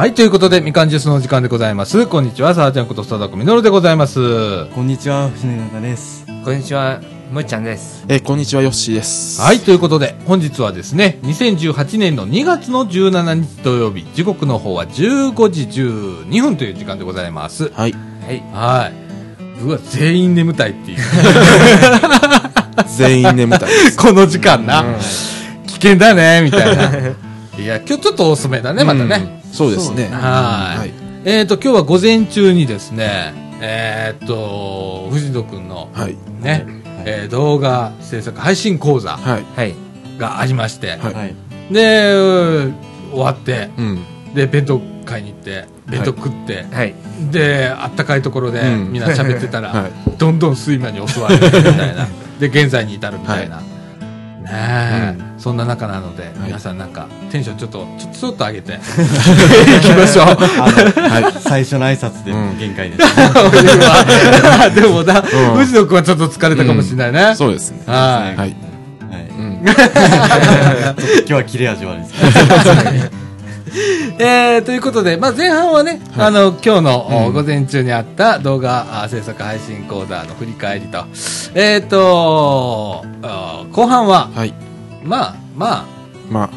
[0.00, 2.06] はい、ということで、みかんジュースのお時間でございます。
[2.06, 4.64] こんにちは、さあちゃんこと、さだこみのるでございます。
[4.70, 6.24] こんにちは、藤永です。
[6.42, 8.02] こんにちは、むっちゃんです。
[8.08, 9.42] えーこんにちは、ヨッシーです。
[9.42, 17.68] はい、ということで、本日はですね、2018年の2月の17日土曜日、時刻の方は15時12分という時間でございます。
[17.68, 17.92] はい。
[17.92, 18.42] はい。
[18.54, 19.62] はい。
[19.62, 20.98] うわ、全員眠たいっていう。
[22.96, 23.70] 全員眠たい。
[23.98, 24.82] この時間な。
[25.66, 26.90] 危険だね、みたいな。
[27.62, 29.34] いや、今日ちょっと遅めだね、またね。
[29.34, 29.39] うん。
[29.52, 30.04] そうですね。
[30.04, 30.92] はいはい。
[31.24, 36.16] えっ、と、今日は午前中にですね、えっ、と、藤野くんの、はい。
[36.40, 36.66] ね、
[37.04, 39.44] えー動画制作配信講座はい。
[39.56, 39.74] はい。
[40.18, 41.34] がありまして、はいはい。
[41.72, 42.74] で、うん
[43.12, 44.34] 終わって、うん。
[44.34, 46.94] で、弁当買いに行って、弁当食って、はい。
[47.30, 52.06] で、あったかいところでうんみんな喋ってたら、 はいどんどん睡魔に襲われるみたいな。
[52.38, 53.62] で、現在に至るみたいな。
[54.50, 58.76] ねえ、そんな中なので、皆さんなんか、テンションちょっと、ちょちょっと上げて、 い
[59.80, 60.26] きましょう。
[60.26, 63.14] あの、最初の挨拶でうん限界です。
[64.74, 67.34] でもな、うん藤野君はちょっと疲れたかもしれないね。
[67.36, 67.78] そうですね。
[67.86, 68.36] はい。
[68.36, 68.46] はい。
[68.46, 68.56] はい。
[69.38, 69.60] うん。
[69.64, 69.74] 今
[71.26, 72.14] 日は切れ味悪いです。
[74.18, 81.04] えー、ということで、まあ、前半はね、はいあの、今日の、午前中にあった動画あ制作配信講座の振り返りと、
[81.54, 84.54] えっ、とあ後半は、はい。
[85.02, 85.84] まあ、まあ、
[86.30, 86.50] まあ、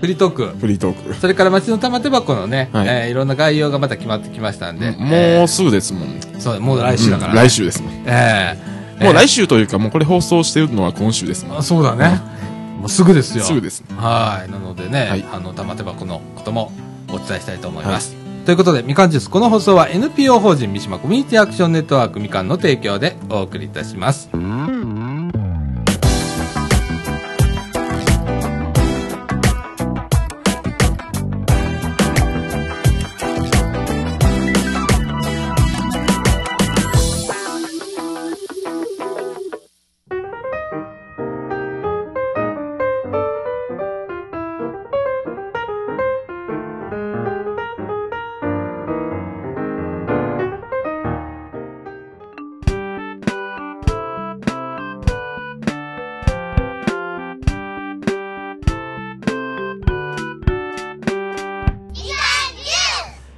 [0.00, 1.14] フリートーク、フリートーク。
[1.14, 6.02] それから町の玉手箱のね、はいいえーいろんな概要がまた決まってきましたんで、もうすぐですもん。
[6.08, 7.92] う、そう、もう来週だから、うん来週ですもん。
[8.06, 11.58] えーもう来週というか、もうこれ放送してるのは今週ですもん。
[11.58, 12.20] あそうだね。
[12.84, 13.44] もうすぐですよ。
[13.44, 13.86] すぐですね。
[13.96, 14.50] はい。
[14.50, 16.70] なのでね、はいあの、玉手箱のことも
[17.08, 18.14] お伝えしたいと思います。
[18.44, 24.28] ということで、みかんジュース、この放送は NPO 法人三島コミュニティアクションネットワークみかんの提供でお送りいたします。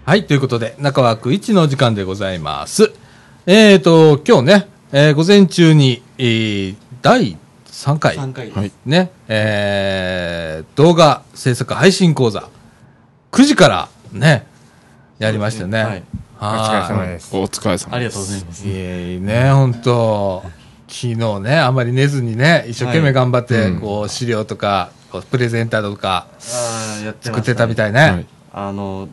[0.06, 0.24] はい。
[0.24, 2.92] ということで、中枠1のお時間でございます。
[3.44, 7.36] えーと、今日ね、えー午前中に、えー第
[7.66, 8.14] 3回。
[8.16, 8.72] 3回。
[8.84, 12.48] ね、えー、動画制作配信講座、
[13.32, 14.46] 9時からね、
[15.18, 15.82] やりましたね。
[15.82, 16.02] はい。
[16.40, 17.36] お疲れ様はです。
[17.36, 17.88] お疲れ様です。
[17.90, 18.70] ありがとうございますい。。
[18.70, 20.44] いえね、本当
[20.86, 24.90] 昨日ね、あまり寝ずにね、一生懸命頑張って、はいうんこう、資料とか、
[25.32, 28.00] プレゼンターとか、ああ、やってましたね作ってたみたいね。
[28.00, 28.26] はい。
[28.52, 29.08] あの、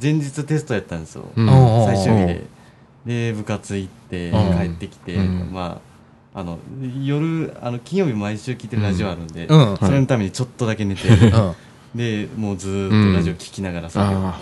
[0.00, 1.24] 前日テストやったんですよ。
[1.34, 1.46] うん
[1.86, 2.44] 最終日で。
[3.06, 5.80] で、部活行って、うん帰ってきて、うんま
[6.34, 6.58] あ、あの、
[7.02, 11.50] 夜、あの、金曜日毎週聞いてるラジオあるんで、うんそれのためにちょっとだけ寝て、うん。
[11.50, 11.54] う
[11.94, 14.18] で、もうずーっとラジオ聞きながら作業。
[14.18, 14.38] あわ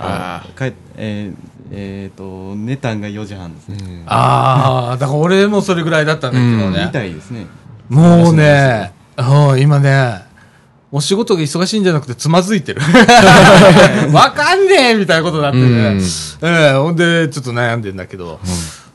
[0.00, 1.36] あ帰っえー
[1.70, 3.76] えーと、寝たんが4時半ですね。
[3.76, 6.90] んああ、だから俺もそれぐらいだったんだけどうんみね。
[6.92, 7.46] たいですね。
[7.88, 10.21] もうね、うん、今ね、
[10.94, 12.82] お仕事が忙しいんじゃなくてつまずいてる。
[14.12, 15.64] わかんねえみたいなことになってね。
[15.64, 16.02] うん
[16.42, 18.38] ええほんで、ちょっと悩んでんだけど、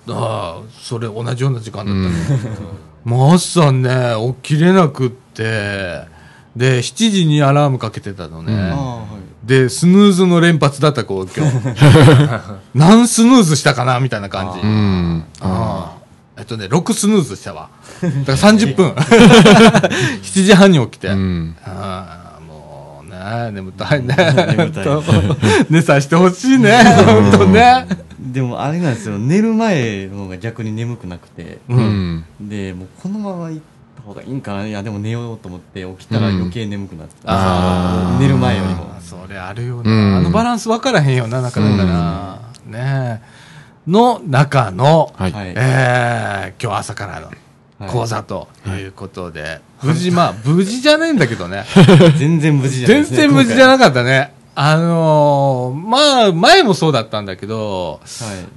[0.08, 2.68] ああ、それ同じような時間だったね。
[3.04, 4.14] もう朝ね、
[4.44, 6.06] 起きれなくって、
[6.56, 8.54] で、7時にアラームかけてたのね。
[8.54, 9.48] うん。
[9.48, 11.58] で、スヌーズの連発だった、こう、今日。
[12.76, 14.60] 何スヌーズしたかなみたいな感じ。
[14.60, 15.24] うん。
[15.42, 15.97] ああ。
[16.38, 17.70] えっとね、6スヌーズしたわ。
[18.02, 18.92] だから30分。
[20.22, 21.08] 7時半に起きて。
[21.08, 21.56] うん。
[21.66, 24.16] ああ、もうね、眠たいね。
[24.56, 24.86] 眠たい
[25.72, 26.78] 寝さしてほしいね。
[26.84, 27.88] ほんとね。
[28.20, 31.76] でもあれなんですよ、寝る前の方が逆に眠くなくて、う。
[31.76, 32.26] うんん。
[32.40, 33.62] で、もうこのまま行っ
[33.96, 38.18] た方がいいんかな、いや、でも寝ようと思って起きたらうん余計眠くなってた。
[38.20, 39.02] 寝る前よりもあ。
[39.02, 39.92] それあるよな。
[39.92, 42.38] うんあのバランス分からへんよな、なかなかな。
[42.68, 43.37] ねえ。
[43.88, 45.32] の中の、はい。
[45.32, 47.38] はいえー、今日朝からのはい
[47.86, 51.64] 講座ということで、無事、まあ、無事じゃないんだけど ね。
[52.18, 53.06] 全然無事じゃないね。
[53.06, 54.34] 然無事じゃななかったね。
[54.56, 58.02] あのーまあ、前もそうだったんだけど、はい。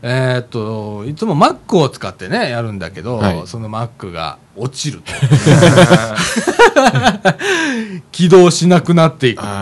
[0.00, 5.12] えーっと、いつも Mac を使ってね、やるんだけど、はいその Mac が落ちると。
[8.12, 9.54] 起動しなくなっていくっていう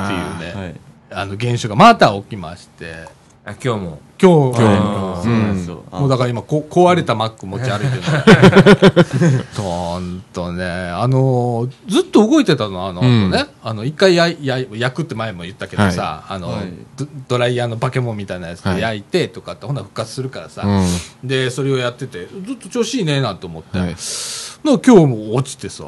[0.54, 0.74] ね、はい。
[1.10, 3.17] あの現象がまた起きまして、
[3.48, 4.00] あ今日も。
[4.20, 5.22] 今日、今日も。
[5.22, 5.84] そうなんですよ。
[5.90, 6.00] あ。
[6.00, 9.44] もうだから今こ壊れたマック持ち歩いてる。
[9.56, 10.64] のほんとね。
[10.66, 13.30] あのずっと動いてたのあの、うん。
[13.30, 16.72] ねあの一回やや焼くって前も言ったけどさ、あの、はい。
[16.96, 18.76] ドドライヤーのバケモンみたいなやつはい。
[18.76, 21.28] で焼いてとかって、ほんなら復活するからさ、うん。
[21.28, 25.84] でそれをやっててずっと調子いいねなと思って、今日も落ちてさ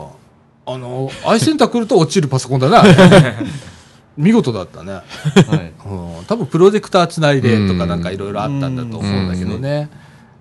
[0.66, 2.82] あのアイセンター来ると落ちるパソコンだな
[4.20, 4.92] 見事だったね。
[4.92, 5.72] はい。
[5.86, 9.88] うん、多分プロジェクターつないでとかなんかいろいろあったんだと思うんだけどね。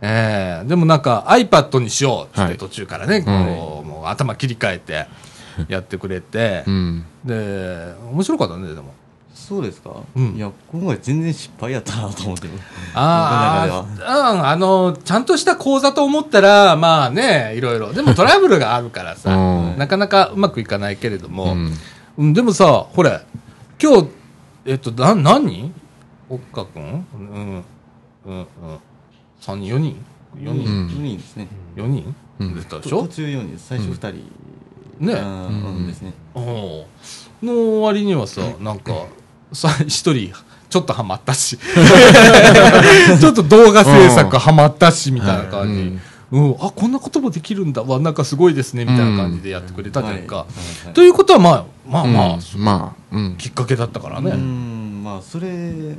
[0.01, 0.67] ええ。
[0.67, 5.07] でもなんか iPad にしようって途中からね、こうもう頭切り替えて
[5.67, 6.63] やってくれて。
[6.67, 7.05] う、ん。
[7.25, 8.93] で、面白かったね、でも。
[9.33, 10.35] そうですか、うん。
[10.35, 12.47] いや、今回全然失敗やったなと思って。
[12.93, 17.91] ああ、うん、あの、ちゃんとした講座と思ったら、まあね、いろいろ。
[17.93, 19.77] でもトラブルがあるからさ、うん。
[19.77, 21.73] なかなかうまくいかないけれども、うん。
[22.19, 23.21] うん、でもさ、ほれ、
[23.81, 24.07] 今日、
[24.65, 25.47] えっと、な、何？
[25.47, 25.73] 人
[26.29, 27.05] おっかくん？
[27.13, 27.63] うん、
[28.25, 28.45] うん、うん。
[29.41, 30.05] 3人、4人
[30.37, 31.47] ?4 4人、うん人ですね。
[31.75, 32.15] 4人？
[32.39, 33.03] うん出たでしょ？
[33.03, 33.67] 途中4人です。
[33.67, 35.05] 最初2人。
[35.05, 36.13] ねうんですね。
[36.35, 36.85] お
[37.41, 39.05] の割にはさ、なんか、
[39.53, 40.33] さ、一人、
[40.69, 41.57] ちょっとハマったし、
[43.19, 45.97] ちょっと動画制作ハマったし、みたいな感じ。
[46.31, 50.35] うん、あ、こんなこともできるんだわ、なんかすごいですね、みたいな感じでやってくれたじゃんか。
[50.37, 50.53] はいは
[50.83, 53.35] いはいということは、まあ、まあまあ、うんまあ、うん。
[53.37, 54.31] きっかけだったからうね。
[54.31, 55.49] ん、まあ、それ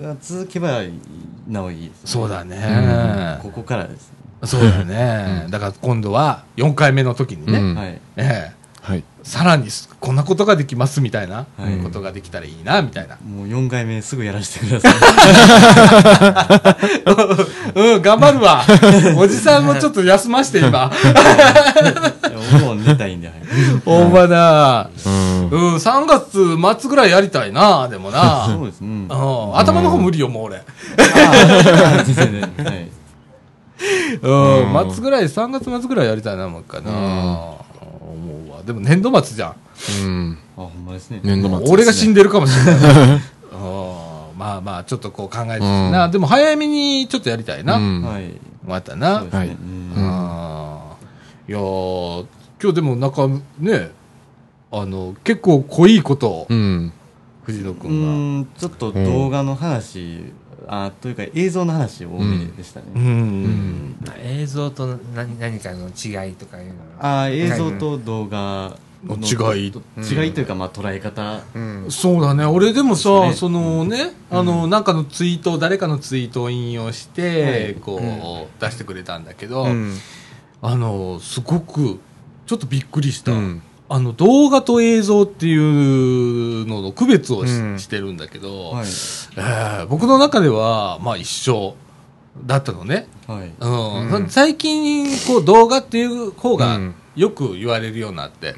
[0.00, 0.82] が続けば
[1.48, 3.38] なおいいです、そうだね。
[3.42, 4.20] ここからですね。
[4.44, 5.46] そうだね。
[5.50, 8.00] だから今度は4回目の時にね、うんはい。
[8.16, 9.04] ええはい。
[9.22, 9.68] さらに
[10.00, 13.16] こんなことができますみたいなはいことができたらいいな、みたいな。
[13.16, 14.94] もう4回目すぐやらせてください。
[17.94, 18.64] うん、頑張るわ。
[19.16, 20.90] おじさんもちょっと休まして、今。
[22.64, 23.36] も寝たいんで、はい。
[23.84, 24.88] ほんまだ。
[25.06, 25.48] うん。
[25.48, 28.46] うん、3月末ぐらいやりたいな、でもな。
[28.46, 28.88] そうですね。
[28.88, 30.56] うんうん、頭の方無理よ、もう俺。
[30.56, 30.64] はい。
[34.22, 36.90] うん、うん末ぐらい、3月末ぐらいやりたいな、もう一回な。
[38.64, 39.54] でも年度末じゃん。
[40.04, 40.38] うん。
[40.56, 41.20] あ、ほんまですね。
[41.22, 41.64] 年度末ね。
[41.68, 42.74] 俺が死んでるかもしれない。
[43.14, 43.20] うん
[44.38, 46.08] まあまあ、ちょっとこう考えててな。
[46.08, 47.74] でも早めにちょっとやりたいな。
[47.76, 48.32] うんはい。
[48.66, 49.24] またな。
[49.30, 50.80] はいうん
[51.48, 52.26] いやー
[52.62, 53.26] 今日でもなんか
[53.58, 53.90] ね、
[54.70, 56.92] あの、結構濃いことを、うん。
[57.42, 60.32] 藤野う君ん、ちょっと動画の話、
[60.66, 62.86] あというか映像の話多めでしたね。
[62.94, 63.00] が。
[63.00, 63.96] うん。
[64.22, 71.86] 映像と何何かの違いとかいうのあー映像と動画の違いと違いというか、まあ、捉え方、うん。
[71.90, 72.44] そうだね。
[72.44, 79.94] 俺でもさ、ねそのね、あの、なんかのツイート、誰かのツイートを引用して、はいこう、出してくれたんだけど、うん。
[80.60, 81.98] あの、すごく、
[82.46, 83.32] ちょっとびっくりした。
[83.32, 87.76] うんあの、動画と映像っていうのの区別をし,、うん。
[87.76, 88.86] てるんだけど、はい。
[88.86, 91.74] えー僕の中では、まあ一緒
[92.46, 93.08] だったのね。
[93.26, 93.50] はい。
[93.58, 94.10] うん。
[94.12, 94.28] うん。
[94.30, 98.54] 最近、こう動画っていう方がうんよく言われるようになって、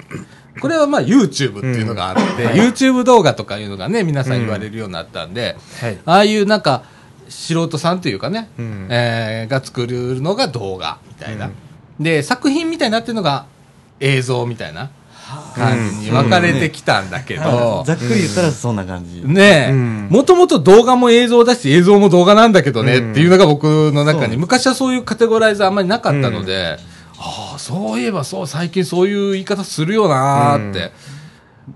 [0.60, 2.50] これはまあ YouTube っていうのがあって、うん。
[2.50, 5.98] YouTube 動画とかいうのがね、皆さん言われるようになったんで、はい。
[6.04, 6.82] ああいうなんか、
[7.30, 8.86] 素人さんというかね、うん。
[8.90, 11.50] えーが作るのが動画みたいな、
[11.98, 13.46] で、作品みたいになってるのが
[13.98, 14.90] 映像みたいな
[15.54, 20.08] 感じに分かれてきたんだけど、ざっくり言ったらそんな感じ、ねえ、うん。
[20.10, 23.10] もともと動画も映像だし、映像も動画なんだけどね、うん。
[23.12, 26.78] っていうのが僕の中に、昔はそういうカテゴライズあんまりなかったので、
[27.18, 30.92] ああ、そういえばそう、最近そういう言い方するよなーって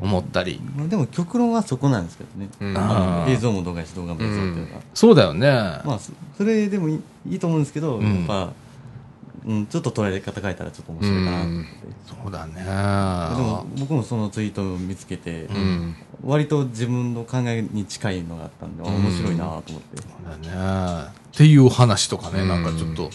[0.01, 0.61] 思ったり。
[0.77, 3.33] まあ、でも極論はそこなんですけどね、うん。
[3.33, 5.49] 映像も動画やし動画も映像っていうのが、そうだよね。
[5.85, 8.17] まあそそれでもいいいいと思うんですけど、うん。
[8.19, 8.53] やっぱ、
[9.47, 11.69] うん、ちょっと捉え方変えたらちょっと面白いかなって、
[12.23, 12.55] そうだね。
[13.37, 15.95] でも僕もそのツイートを見つけて、うん。
[16.25, 21.11] 割と自分の考えに近いのがあったんで、あ面白いなと思って、そうだね。
[21.33, 23.11] っていう話とかね、なんかちょっと、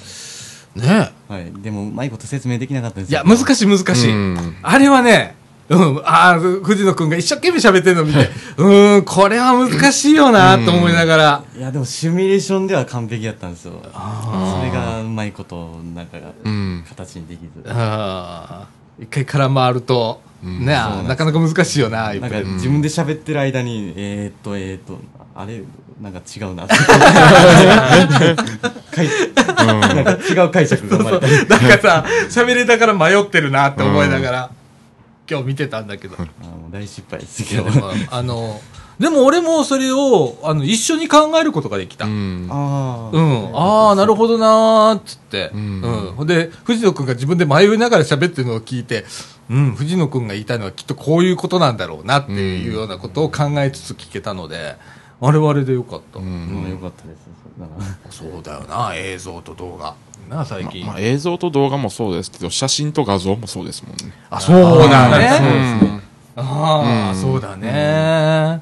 [0.79, 1.11] ね。
[1.27, 4.13] はい、でもうまいこと説明できなかったんですいや、難しい難しい。
[4.13, 4.55] うん。
[4.61, 5.35] あれはね、
[5.72, 11.44] うん、ああ、藤野くんが一生懸命喋ってるの見て、うーん、これは難しいよなと思いながら。
[11.58, 13.82] いやでもシミュレーションでは完璧やったんですよ。
[13.94, 16.86] あそれがうまいことなんかがうん。
[16.90, 19.04] 形にできず、あー。
[19.04, 20.66] 一回空回ると、うん。
[20.66, 25.00] ねなかなか難しいよな、なんか自分で喋ってる間に、えー、っと、えー、っと、
[25.34, 25.63] あれ、
[26.01, 26.66] なんか違うな。
[26.66, 26.68] なん
[30.04, 31.28] か違う解釈が生まれた。
[31.28, 34.50] なんかさ、喋りながら迷ってるなって思いながら、
[35.31, 36.17] 今日見てたんだけど。
[36.19, 37.65] あもう大失敗ですいけど。
[38.09, 38.59] あの、
[39.00, 42.05] でも俺もそれを、あの、一緒に考えることができた。
[42.05, 42.47] ううん。
[42.47, 42.51] ん。
[42.51, 43.09] あ
[43.55, 43.88] あ。
[43.88, 45.51] ああ、なるほどなーっつって。
[45.53, 45.81] ううんん。
[46.17, 49.05] ほんで、藤野くんが自分で迷いながら喋ってるのを聞いて、
[49.50, 54.75] うん、藤野くんが言いたいのはきっとこういうことなんだろうなっていうようなことを考えつつ聞けたので、
[55.21, 56.19] あれはあれでよかった。
[56.19, 59.93] うんうんよかったですだからそうだよな、映像と動画。
[60.31, 60.85] な、最近。
[60.85, 64.13] まあ、映像と動画もそうですけど、写真と画像もそうですもんね。
[64.29, 65.27] あ、そうだそうね。
[65.27, 66.01] ですね
[66.38, 68.61] ああ、うんそうだね。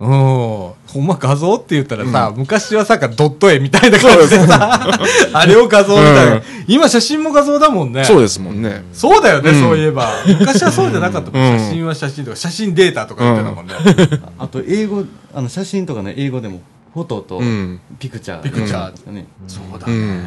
[0.00, 0.08] うん。
[0.08, 4.98] ほんま画像って言ったらさ、昔はさ、ドット絵みたいな感じでさ、
[5.34, 6.32] あれを画像みたいな。
[6.32, 8.04] うん今写真も画像だもんね。
[8.04, 8.84] そうですもんね。
[8.92, 10.08] そうだよね、うんそういえば。
[10.38, 11.52] 昔はそうじゃなかったもん。
[11.52, 13.74] うん写真は写真とか、写真データとか言ってたもんね。
[14.38, 16.60] あと英語あの写真とかね英語でも
[16.92, 17.80] フォトとうん。
[17.98, 18.90] ピクチャー、ピクチャー。
[18.90, 19.92] ですかねそうだね。
[19.92, 20.26] うん。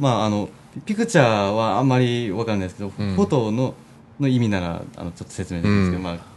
[0.00, 0.48] まああの
[0.84, 3.14] ピクチャーはあんまりわかんないですけど、うん。
[3.14, 3.74] フォトの
[4.20, 6.04] の意味ならあのちょっと説明できるんですけど、うん。
[6.04, 6.32] まあ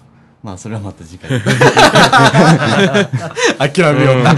[0.46, 1.42] まあそれはまた次回。
[3.58, 4.36] 諦めような。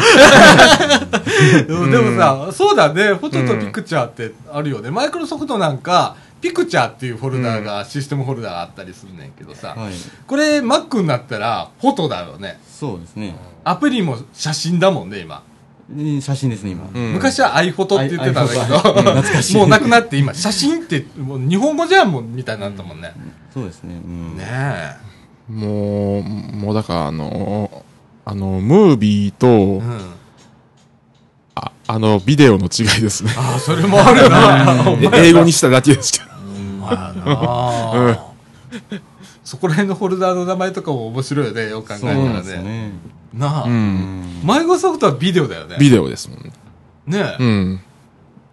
[1.67, 4.89] でもさ、そうだね、フォトとピクチャーってあるよね。
[4.89, 9.93] マイクロソフトなんか、ピクチャーっていうフォルダーが、システムフォルダーがあったりするねんけどさ、はい
[10.25, 12.59] これ Mac になったらフォトだよね。
[12.67, 15.43] そうですねアプリも写真だもんね、今。
[15.89, 23.13] うん写真ですね今、うん昔は iPhoto って言ってたんだけ iPhoto うん懐かしいど、もうなくなって今、写真ってもう日本語じゃんもんみたいになったもんね。
[23.53, 25.07] そうですね、うん、ねえ。
[25.49, 27.85] もう、もうだからあの、
[28.25, 30.16] あの、ムービーと、うん。
[31.87, 33.31] ああの、ビデオの違いですね。
[33.37, 35.17] ああ、それもあるな。
[35.17, 36.25] 英語にしただけですけど。
[36.81, 38.27] まあな
[39.43, 42.33] そこら辺のフォルダーの名前とかも面白いよね、よく考えたらね。
[42.33, 42.91] ですよね
[43.33, 43.69] なあ、う。
[43.69, 45.77] うんんマイクロソフトはビデオだよね。
[45.79, 46.51] ビデオですもんね。
[47.05, 47.43] ねえ。
[47.43, 47.81] うん。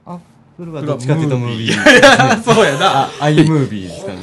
[0.06, 0.18] あ
[0.56, 3.06] それはどっちかっていうとムービーいやそうやな。
[3.06, 4.20] あアイムービーですかね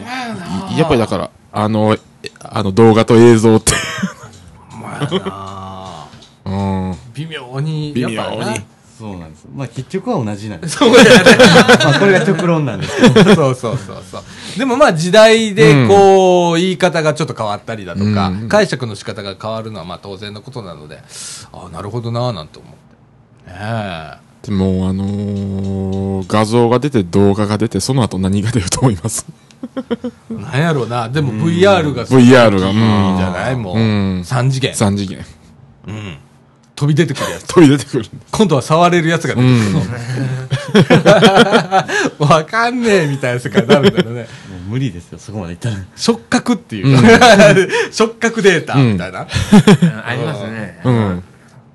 [0.73, 3.73] いやっぱりだから、あの、えあの動画と映像って、
[4.71, 6.07] お前な
[6.45, 6.95] うん。
[7.13, 7.91] 微妙に。
[7.93, 8.53] 微妙にやっぱな
[9.01, 11.09] そうなんですまあ結局は同じなんですそうやね。
[11.83, 14.23] まあこれが極論なんですけどそうそうそうそう。
[14.59, 20.99] でもまあ時代でこう、言い方がちょっと変わったりだとか、うん解釈の仕方が変わるのはまあ当然のことなので、
[21.51, 22.71] ああ、なるほどなぁなんて思っ
[23.45, 23.51] て。
[23.51, 24.17] ねえ。
[24.43, 29.25] でも、あのー画像が出て動画が出て、その後何が出ると思います？
[30.29, 31.09] なんやろうな。
[31.09, 33.55] でも VR がすごい VR がいいんじゃない？
[33.55, 33.77] もう。
[33.77, 34.73] うん3次元。
[34.73, 35.25] ?3 次元。
[35.87, 36.17] うん。
[36.81, 37.45] 飛び出てくるやつ。
[37.45, 38.05] 飛び出てくる。
[38.31, 39.71] 今度は触れるやつが出てくる
[42.17, 42.25] の。
[42.27, 44.21] わかんねえみたいな世界になるんだよね。
[44.49, 46.97] もう無理ですよそこまでいったら触覚っていう。
[47.93, 49.19] 触覚データみたいな。
[49.19, 49.27] あ
[50.07, 50.81] ありますね。
[50.83, 51.23] うん。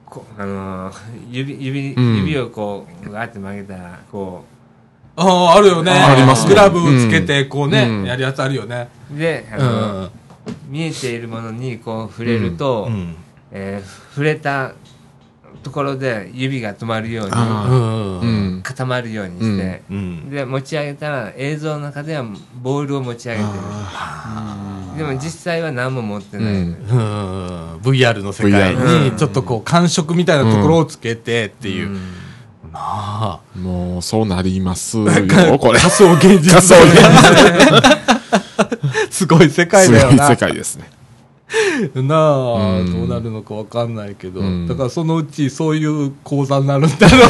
[0.05, 0.97] こあのー
[1.31, 4.45] 指、指、うん指をこう、ガーって曲げたら、こ
[5.15, 5.93] ああ、あるよね。
[5.93, 8.89] あありますねグラブつけて、こうね、うんやるやつあるよね。
[9.15, 10.11] う、で、あうのーん。
[10.69, 13.15] 見えているものにこう触れると、うん。
[13.53, 14.73] えー触れた
[15.67, 17.33] ところで指が止まるように。
[18.63, 20.31] 固まるようにして、うん。
[20.31, 22.25] で、持ち上げたら映像の中では
[22.63, 23.55] ボールを持ち上げてる。
[24.97, 26.47] でも実際は何も持ってない。
[26.47, 26.67] うんうん。
[27.79, 31.89] VR の世界に、ちょっとこう、感触みたいなところをつけてっていう。
[31.89, 31.97] うん
[32.73, 33.41] なあ。
[33.59, 35.11] もう、そうなりますよ、こ
[35.73, 35.81] れ。
[35.81, 36.63] 仮想現実。
[39.11, 40.29] すごい世界すだよな。
[40.29, 40.89] ごい世界ですね。
[41.95, 42.93] なあ、うん。
[42.93, 44.67] どうなるのかわかんないけど、うん。
[44.67, 47.21] だからそのうちそういう講座になるんだろう。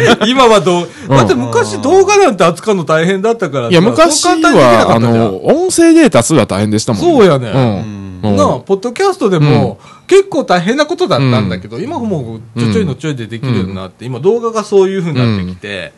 [0.00, 0.16] ね。
[0.30, 3.70] 今はどう、だって昔動画なんて扱うの大変だったからさ。
[3.70, 8.30] いや、昔は、あの、音声データすら大変でしたもんそうやねうん。
[8.30, 8.36] うん。
[8.36, 15.92] なあ、ポッドキャストでも、結構大変なことだったんだけど、今もうちょちょいのちょいでできるようになって、今動画がそういう風になってきて、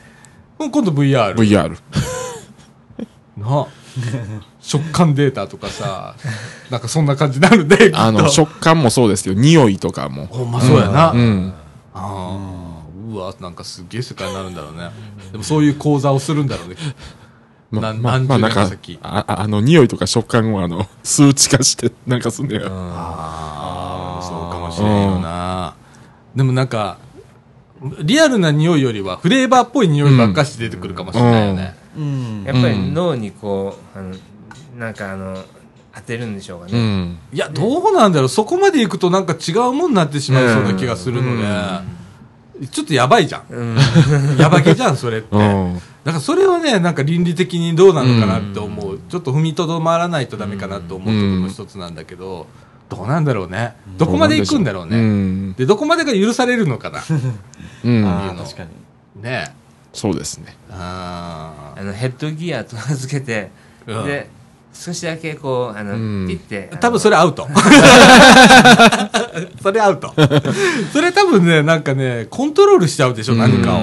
[0.59, 1.35] 今度 VR。
[1.35, 1.77] VR。
[3.39, 3.67] なあ
[4.61, 6.15] 食感データとかさ、
[6.71, 7.91] なんかそんな感じになるね。
[7.93, 10.27] あの、食感もそうですけど、匂いとかも。
[10.27, 11.13] ほんまそうやな。
[11.13, 11.55] うん。
[11.95, 14.91] ああ、うわ、なんかすっげえ世界になるんだろうね。
[15.33, 16.77] でもそういう講座をするんだろうね。
[17.73, 22.69] な何十なんか年先、あ、ああの、匂いとか食感を、あの、数値化して、なんかすんねよ。
[22.71, 25.75] ああ、そうかもしれんよな。
[26.35, 26.99] でもなんか、
[28.03, 31.75] リアルな匂いよりはフレーバーっぽい匂いばっかし出てくるかもしれないよね。
[31.79, 31.84] うん
[32.45, 34.15] やっぱり脳にこう、あの
[34.79, 35.43] なんかあの
[35.95, 37.19] 当てるんでしょうかうね、ん。
[37.33, 38.29] いや、どうなんだろう。
[38.29, 41.37] そこまで行くとなんか違うもんになってしまいそうな気がするの
[42.61, 43.43] で、ちょっとやばいじゃん。
[43.49, 43.77] うん
[44.39, 45.29] やばげじゃん、それって。
[45.37, 45.75] うん。
[46.05, 48.99] だからそれはね、なんか倫理的にどうなのかなって思う。
[49.09, 52.47] ちょっと踏みとどまらないとダメかなと思うところの一つなんだけど、
[52.89, 53.75] どうなんだろうね。
[53.97, 54.97] どこまで行くんだろううね。
[55.01, 55.53] ん。
[55.55, 57.01] で、どこまでが許されるのかな。
[57.85, 58.05] うん。
[58.05, 59.55] ああ確かにね
[59.95, 60.57] そうですね。
[60.71, 63.51] ああのヘッドギアと名付けて、
[63.87, 64.29] うんで
[64.75, 67.47] 少しだけこうあの、うんピッてー多分それアウト。
[69.63, 70.13] それアウト。
[70.93, 73.81] それ多分ね、なんかね、コントロールしちゃうでしょ、何かを。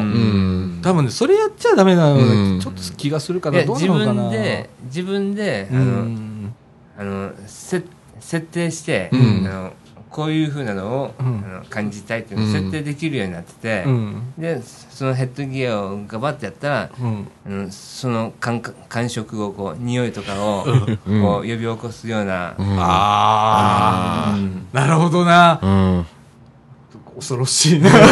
[0.81, 3.63] 多分ね、それやっちゃダメなのちょっと気がするかな。
[3.63, 6.53] どうなのかな分で自分であうの、ん。
[6.99, 7.81] あのせ
[8.19, 9.73] 設定して、うんあの
[10.11, 11.43] こういうふうなのを、うん。
[11.47, 14.33] あの感じたいっていうのを設定できるようになってて、うん。
[14.37, 17.27] でそのヘッドギアをガバッてやったら、うん。
[17.47, 20.65] うん、その感覚感触をこう匂いとかを、
[21.07, 21.21] うん。
[21.21, 22.77] こう呼び起こすような、うん。
[22.77, 24.67] ああうん。
[24.73, 25.59] なるほどな。
[25.61, 26.05] うん。
[27.15, 27.89] 恐ろしいな。
[27.95, 28.05] だか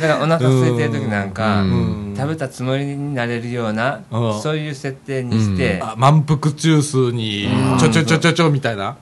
[0.00, 2.14] らお腹空いてる時なんか、うん。
[2.16, 4.40] 食べたつもりになれるような、うん。
[4.40, 8.96] そういう設定にして、あ満腹中枢にちょちょちょちょちょみたいな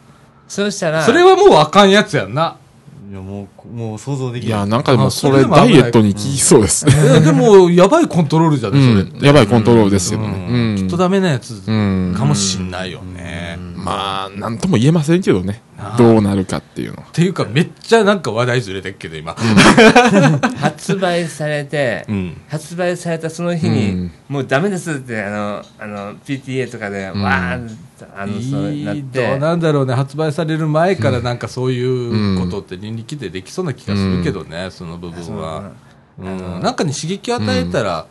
[0.49, 2.57] そうしたらそれはもうあかんやつやんな。
[3.11, 4.51] いやもうもう想像できい。
[4.51, 6.93] や、ないなんかでもあそれダイエットに効きそうですね。
[7.17, 9.19] えでもやばいコントロールじゃねそれって。
[9.19, 10.27] うんやばいコントロールですよね。
[10.27, 10.55] うん。
[10.71, 10.77] うん。
[10.77, 15.61] きっとダメなやつうんかもしんないよねまあ、なんとも言えませんけどね。
[15.99, 17.03] どうなるかっていうのは。
[17.03, 19.35] っていうかめっちゃなんか話題ずれてっけど今。
[20.57, 22.41] 発売されて、うん。
[22.49, 24.11] 発売されたその日に、うん。
[24.29, 27.69] もうダメですってあのあの PTA とかでわー
[28.17, 29.29] あのそうなって。
[29.29, 29.95] どうなんだろうね。
[29.95, 35.73] 発売される前からなんかそういうことって倫理規定できそうな気がするけどね、その部分は、
[36.19, 38.07] なんかに刺激を与えたら、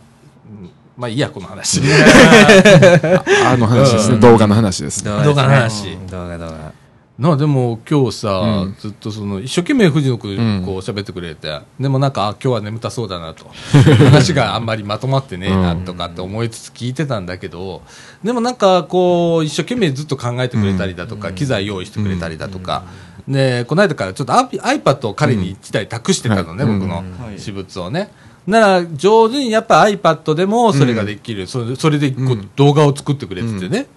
[0.62, 1.82] うんまあいいやこの話。
[3.46, 4.18] あの話ですね。
[4.20, 5.12] 動画の話ですね。
[5.24, 5.90] 動画の話。
[5.90, 6.08] うん。
[6.08, 6.74] 動画動画。
[7.18, 8.76] なあでも今日さ、うん。
[8.80, 10.66] ずっとその一生懸命藤野君うん。
[10.66, 13.50] こう喋ってくれて、でもなんかあ今日は眠たそうだなと。
[14.06, 17.82] 話があんまりまとまってねえなとかって思いつつ聞いてたんだけど
[18.24, 22.84] でもなんかこう一生懸命ずっと考えてくれたりだとか、機材用意してくれたりだとか、
[23.28, 27.40] でこの間からちょっとアピ iPad を彼に1台託してたのね、うん僕のはい。
[27.40, 28.12] 私物をね。
[28.46, 33.88] なら上手にやっぱ iPad でもそれができる、それそれでこううん動画を作ってくれててね、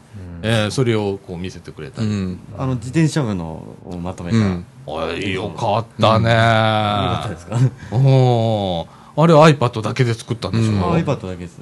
[0.43, 2.39] えーそれをこう見せてくれたり、うん。
[2.57, 4.67] あの自転車部のをまとめた、うん。
[4.87, 7.59] おいよかったね、よかったですか、
[7.93, 9.23] おー。
[9.23, 10.85] あれ iPad だけで作ったんでしょ、うん。
[10.85, 11.59] あ iPad だけです。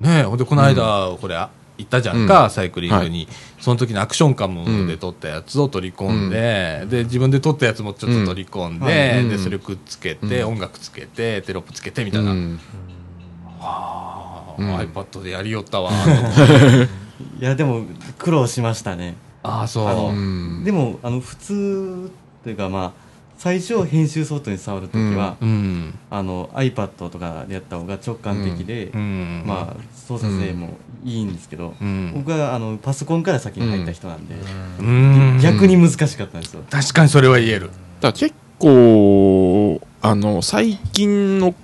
[0.00, 0.22] ねえ。
[0.22, 1.36] ほんでこの間、これ
[1.76, 9.28] 行ったじゃんか、サイクリングに、はその時にアクションカムで撮ったやつを取り込んで、で自分で撮ったやつもちょっと取り込んで,、うん。
[9.28, 12.60] でそれをくっつけて、音楽つけてテロップつけてみたいな、うん。
[13.60, 14.76] あーうん。
[14.76, 15.90] iPad でやりよったわ
[17.40, 17.84] いやでも
[18.18, 19.16] 苦労しましたね。
[19.42, 19.88] ああそう。
[19.88, 20.64] あのうん。
[20.64, 22.10] でもあの普通
[22.44, 23.03] というかまあ
[23.44, 25.92] 最初編集ソフトに触るときは、うん。
[26.08, 29.42] あの iPad とかでやった方が直感的で、うん。
[29.44, 32.12] まあ操作性もいいんですけど、うん。
[32.14, 34.34] 僕はあのパソコンから先に入った人なんで、
[34.80, 35.40] うん。
[35.42, 37.68] 逆に難しかったんですよ、確かにそれは言える。
[38.00, 41.54] だ結構、あの、最近の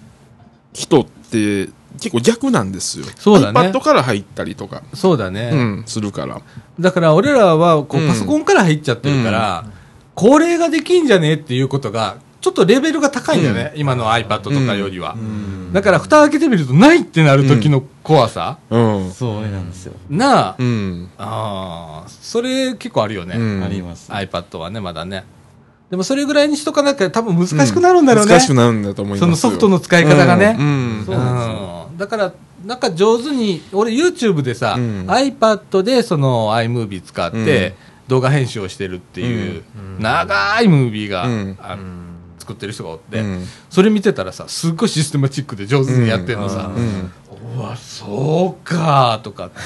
[0.75, 3.07] 人って結構逆なんですよ。
[3.17, 3.59] そうだね。
[3.59, 6.43] iPad から入ったりとか、そうだね、うん、するから。
[6.79, 8.09] だから俺らはこううん。
[8.09, 9.80] パソコンから入っちゃってるから、
[10.15, 15.17] これができんじゃねえっていうことが、ちょっとレベルが高いんだよね、今の iPad とかよりは。
[15.73, 19.13] だから蓋開けてみるとないってなる時の怖さ、うん。
[19.13, 21.09] そうなんですよ、なあ、うん。
[21.19, 23.63] ああ、それ結構あるよね、うん。
[23.63, 25.25] あります、iPad はね、まだね。
[25.91, 28.31] でもそれぐらいにしとかなきゃ多分難しくなるんだろうね。
[28.31, 29.27] 難しくなるんだと思いますよ。
[29.27, 30.57] そのソフトの使い方がね。
[30.59, 31.03] うん。
[31.05, 31.37] そうなん。
[31.37, 31.99] ですようん。
[31.99, 32.33] だから、
[32.65, 35.07] なんか上手に、俺 YouTube でさ、うん。
[35.09, 37.75] iPad でその iMovie 使って、
[38.11, 39.63] 動画編集をしてるっていう、
[40.01, 41.59] 長いムービーが、うん。
[41.61, 41.79] あ
[42.41, 43.45] 作ってる人がおって、うん。
[43.69, 47.13] それ見てたらさ、すっごいシステマチックで上手にやってるのさ、うん。
[47.57, 49.57] うわ、そうかとかって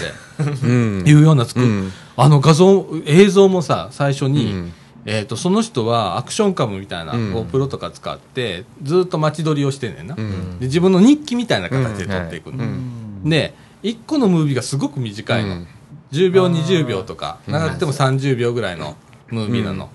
[0.62, 1.04] うん。
[1.06, 1.92] いうような作る、うん。
[2.16, 4.72] あの画像、映像もさ、最初に、うん。
[5.06, 7.34] えっ、と、その人はアクションカムみたいな、うん。
[7.34, 10.58] GoPro とか使って、ずっと街撮りをしてんねんな、うん。
[10.58, 10.66] で。
[10.66, 12.64] 自分の日記みたいな形で撮っていくの。
[12.64, 13.22] うん。
[13.30, 13.54] で、
[13.84, 15.66] 1個のムービーがすごく短いの。
[16.14, 17.52] うん10秒、20秒とか、うん。
[17.52, 18.96] 長くても30秒ぐらいの
[19.30, 19.90] ムービーなの。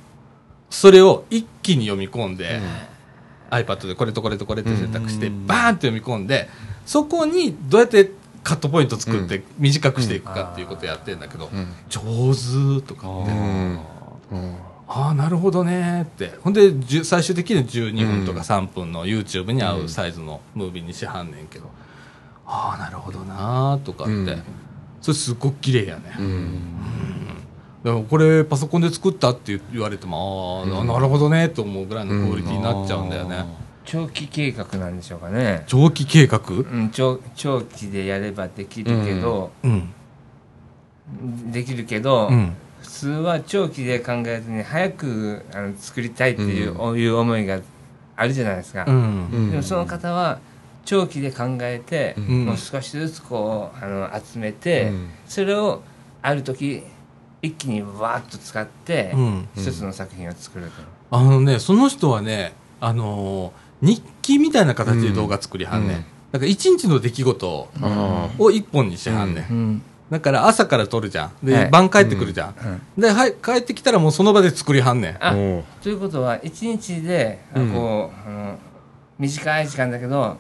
[0.70, 2.60] それを一気に読み込んで、
[3.50, 6.50] iPad でこれとこれとこれって選択して、うんバーンって読み込んで、
[6.86, 8.12] そこにどうやって
[8.44, 11.68] カットポイント作って短くしていくかっていうことをやってるんだけど、うん。
[11.90, 12.02] 上
[12.34, 13.80] 手とかって、うん。
[14.32, 14.56] うん。
[14.88, 16.34] ああ、なるほどねって。
[16.42, 21.70] ほんで、最終的には12分とか3分の YouTube に合うサイズのムービーにしはんねんけど、
[22.46, 24.44] ああ、なるほどなーとかって、うん
[25.02, 26.16] それすっごく綺麗やね。
[26.20, 26.60] うん
[27.84, 33.46] だからこれパソコンで作ったって言われても、ああ、なるほどねと思うぐらいのクオリティになっちゃうんだよね。
[33.86, 36.40] 長期計画なんでしょうかね、長期計画？
[36.50, 39.94] うん、長長期でやればできるけど、うん。
[41.52, 42.54] できるけど、うん。
[42.82, 47.62] 普通は長期で考えずに早くあの作りたいっていう,、いう思いが
[48.18, 48.96] あるじゃないですか、うん。
[49.32, 50.40] うんでもその方は
[50.90, 52.46] 長期で考えて、ん。
[52.48, 55.10] もう少しずつこうあの集めて、うん。
[55.28, 55.84] それを
[56.24, 56.82] ある時
[57.44, 59.48] 一気にわーっと使って、うん。
[59.56, 60.72] 一つの作品を作ると、
[61.16, 65.98] あのね、その人はね、あのー日記みたいな形で動画作りはんねん。
[65.98, 66.06] うん。
[66.34, 69.46] だから一日の出来事あを一本にしはんねん。
[69.50, 69.82] うん。
[70.10, 71.46] だから朝から撮るじゃん。
[71.46, 71.70] で、はい。
[71.70, 72.82] 晩帰ってくるじゃん。
[72.98, 75.64] で、はい、帰ってきたらもうその場で作りはんねん。
[75.82, 77.72] ということは一日で、あうん。
[77.72, 78.58] こうあの
[79.20, 80.38] 短い時間だけど、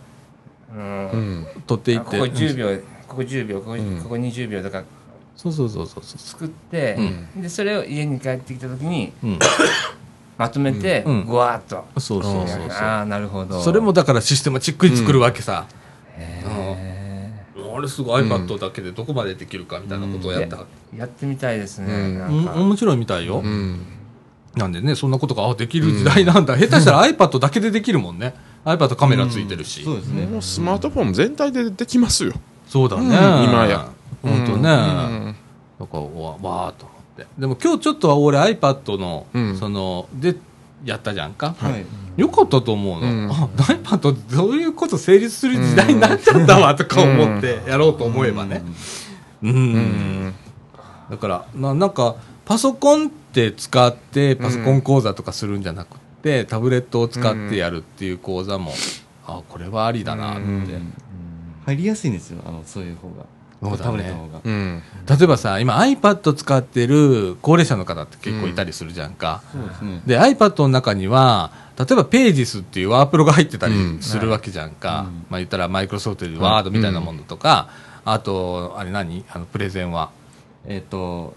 [0.74, 1.48] うん。
[1.68, 2.04] 撮っていって。
[2.04, 2.68] あここ10秒
[3.08, 4.02] ここ10秒ここ,、ん。
[4.02, 4.84] ここ20秒とか。
[5.36, 6.20] そうそうそうそうそう。
[6.20, 6.98] 作って、
[7.36, 9.40] でそれを家に帰ってきた時にうん。
[10.38, 11.26] まとめて、うん。
[11.26, 12.70] ぐわーっと、そうそうそうそう。
[12.72, 13.62] ああなるほど。
[13.62, 15.66] それもだからシステマチックに作るわけさ。
[17.72, 20.58] あれすごい iPad だけでどこまでできるかみたいなことをやった。
[20.58, 20.66] ー
[20.98, 21.98] やってみたいですね、う
[22.32, 22.48] ん。
[22.48, 23.40] 面白いみたいよ。
[23.40, 23.99] うん
[24.56, 26.58] なんでね、そんなことがあできる時代なんだ。
[26.58, 28.34] 下手したら iPad だけでできるもんね。
[28.66, 29.84] iPad カメラついてるし。
[29.84, 30.26] そうですね。
[30.26, 32.34] もうスマートフォン全体でできますよ
[32.68, 33.06] そうだね。
[33.46, 33.90] 今や。
[34.22, 34.70] 本当ね。
[34.70, 35.36] うん
[35.80, 37.28] だからわわーっと思って。
[37.38, 40.36] でも今日ちょっとは俺 iPad の、うんその、で、
[40.84, 41.56] やったじゃんか。
[41.58, 41.86] はい。
[42.20, 43.08] よかったと思うの。
[43.08, 48.62] うんあ、iPad ってそういうこと成立する時代になっちゃったわとか思ってやろうと思えばね。
[49.42, 49.52] うん。
[49.52, 50.34] うん
[51.10, 52.18] だからな、なんか、
[52.50, 58.72] パソコンって使ってパソコン講座とかするんじゃなくて、タブレットを使ってやるっていう講座も、
[59.28, 60.42] あ、これはありだなって。
[60.42, 60.94] うん
[61.68, 63.26] 入りやすいんですよ、あの、そういう方が。
[63.62, 64.42] そうだねタブレットの方が。
[64.44, 69.44] うん例えばさ、今 iPad 使ってる高齢者の方って結構いたりするじゃんか。
[69.52, 70.02] そうですね。
[70.08, 75.06] で、iPad の中には、例えばページスっていうワープロが入ってたりうんするわけじゃんか。
[75.08, 77.70] うんまあ言ったらマイクロソフトでワードみたいなものとか、
[78.06, 79.24] あと、あれ何？
[79.30, 80.10] あの、プレゼンは、
[80.66, 81.36] えっと、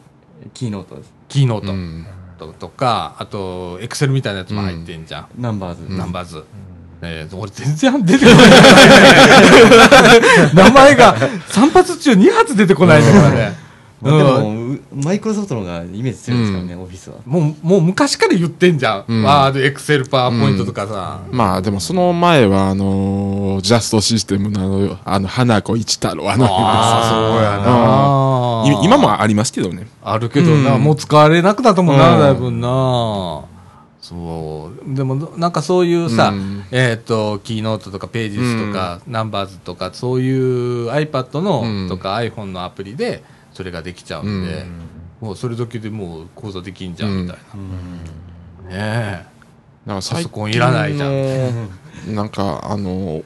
[0.55, 1.13] キーノートです。
[1.29, 1.73] キーノート。
[1.73, 2.07] うん
[2.39, 5.29] ととか、あと、エクセルみたいなやつも入ってんじゃん。
[5.39, 5.97] ナンバーズ。
[5.97, 6.45] ナンバーズ。
[7.05, 8.51] えー、俺全然出てこない。
[10.55, 13.57] 名前が3発中2発出てこないんだからね。
[14.03, 17.17] まあでうんも、うマイクロソフトの方がイメージ強いですからね、オフィスは。
[17.25, 19.05] もう、もう昔から言ってんじゃん。
[19.07, 19.23] うん。
[19.23, 21.21] ワード、エクセル、パワーポイントとかさ。
[21.31, 29.87] まあでもその前はあのージャストシステムのあのあの花子一太郎あのああ、そうやな、い今もありますけどね。
[30.03, 30.83] あるけどな、うん。
[30.83, 32.21] もう使われなくなったもんな、うん。
[32.21, 33.45] だいぶな。
[34.01, 34.95] そう。
[34.97, 36.65] でも、なんかそういうさ、うん。
[36.73, 41.89] えっ、と、キーノートとかページスとか、ナンバーズとか、そういう iPad の、うん。
[41.89, 44.65] とか iPhone のアプリで、それができちゃうんで、
[45.21, 47.39] もうそれだけでもう講座できんじゃん、みたい
[48.69, 48.71] な。
[48.71, 49.33] ねえ。
[49.87, 53.25] なんかパソコンいらないじゃんんなんかあのー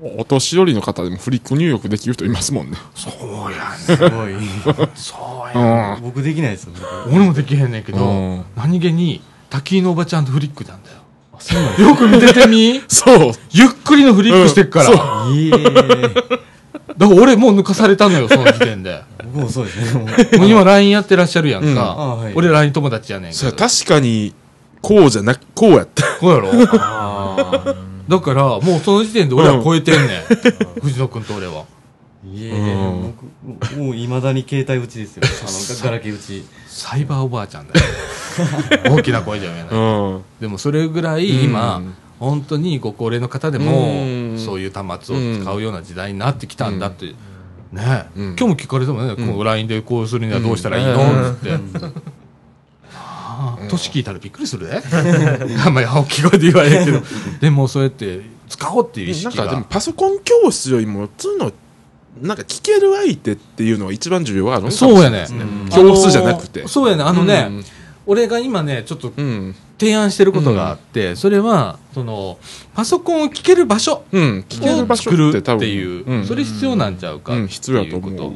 [0.00, 3.76] おお年寄りの方でもフリック入力できる人いますもんねそうやね。
[3.78, 4.88] すごい。
[4.94, 5.98] そうやね。
[6.00, 6.72] 僕できないですよ。
[7.08, 10.98] 俺もできへんねんけど、うん何気に、滝のおばちゃんとフリックなんだよ。
[11.88, 14.90] よく見ててみ そうゆっくりのフリックしてっから。
[14.90, 15.54] うんだかそういえ。
[16.98, 19.02] ら俺もう抜かされたのよ、その時点で。
[19.32, 20.38] 僕もそうですね。
[20.38, 21.82] もう今 LINE やってらっしゃるやんうんか。
[21.82, 23.38] あはい俺 LINE 友達やねんけど。
[23.38, 24.34] それ確かに
[24.82, 26.50] こうじゃなくこうやったこうやろ？
[28.08, 30.80] だから、もうその時点で俺は超えてんねん。
[30.80, 31.64] 藤野くんと俺は。
[32.24, 33.14] いえ、うん
[33.60, 35.22] 僕、もう未だに携帯打ちですよ。
[35.24, 36.44] あの、ガラケー打ち。
[36.66, 37.86] サイバーおばあちゃんだよ。
[38.96, 39.68] 大きな声じゃ言えない。
[39.74, 47.14] うんでもそれぐらい今、うん本当にご高齢の方でも、うんそういう端末を使うような時代になってきたんだって、
[47.72, 48.24] ね、うん。
[48.28, 51.32] 今日も聞かれてもね、こう LINE でこうするにはどうしたらいいの、うん。
[51.32, 51.50] って。
[52.94, 54.82] ああ年聞いたらびっくりするで。
[55.64, 57.00] あんまり大きい声で言われるけど。
[57.40, 59.66] でもそうやって使おうっていう意識なんかでもが。
[59.68, 61.52] パソコン教室よりも普通の
[62.22, 64.46] なんか聞ける相手っていうのが一番重要。
[64.46, 65.26] はあるのそうやね。
[65.70, 66.66] 教室じゃなくて。
[66.66, 67.02] そうやね。
[67.02, 67.64] あのね、うん。
[68.06, 72.38] 俺が今ね、ちょっとうん提案してることがあって、それは、その、
[72.74, 76.26] パソコンを聞ける場所うん聞ける場を作る所っていう、うん。
[76.26, 78.34] それ必要なんちゃうかうんっていうこと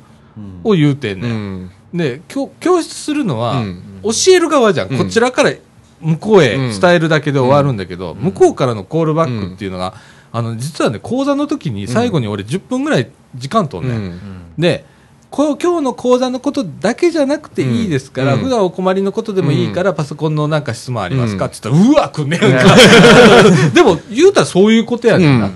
[0.62, 1.70] を言うてんね、うん。
[1.94, 3.82] んで教教室するのは、うん。
[4.02, 4.98] 教える側じゃん、うん。
[4.98, 5.52] こちらから
[6.00, 9.94] 向こうへ伝えるだけで終わるんだけど、向こうからのコールバックっていうのが、
[10.32, 14.20] あの実はね講座の時に最後に俺10分ぐらい時間とんね、うん。
[14.58, 14.84] で
[15.32, 18.40] 今日の講座のことだけじゃなくていいですから、うん。
[18.40, 21.50] 普段お困りのことでもいいから、パソコンのなんか質問ありますか、うん。
[21.50, 22.76] って言ったら、うわ、くんねやんか。
[23.74, 25.50] でも、言うたらそういうことやねんな。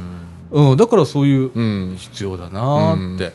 [0.51, 1.97] うん、だからそういううん。
[1.99, 3.35] 必要だなーって。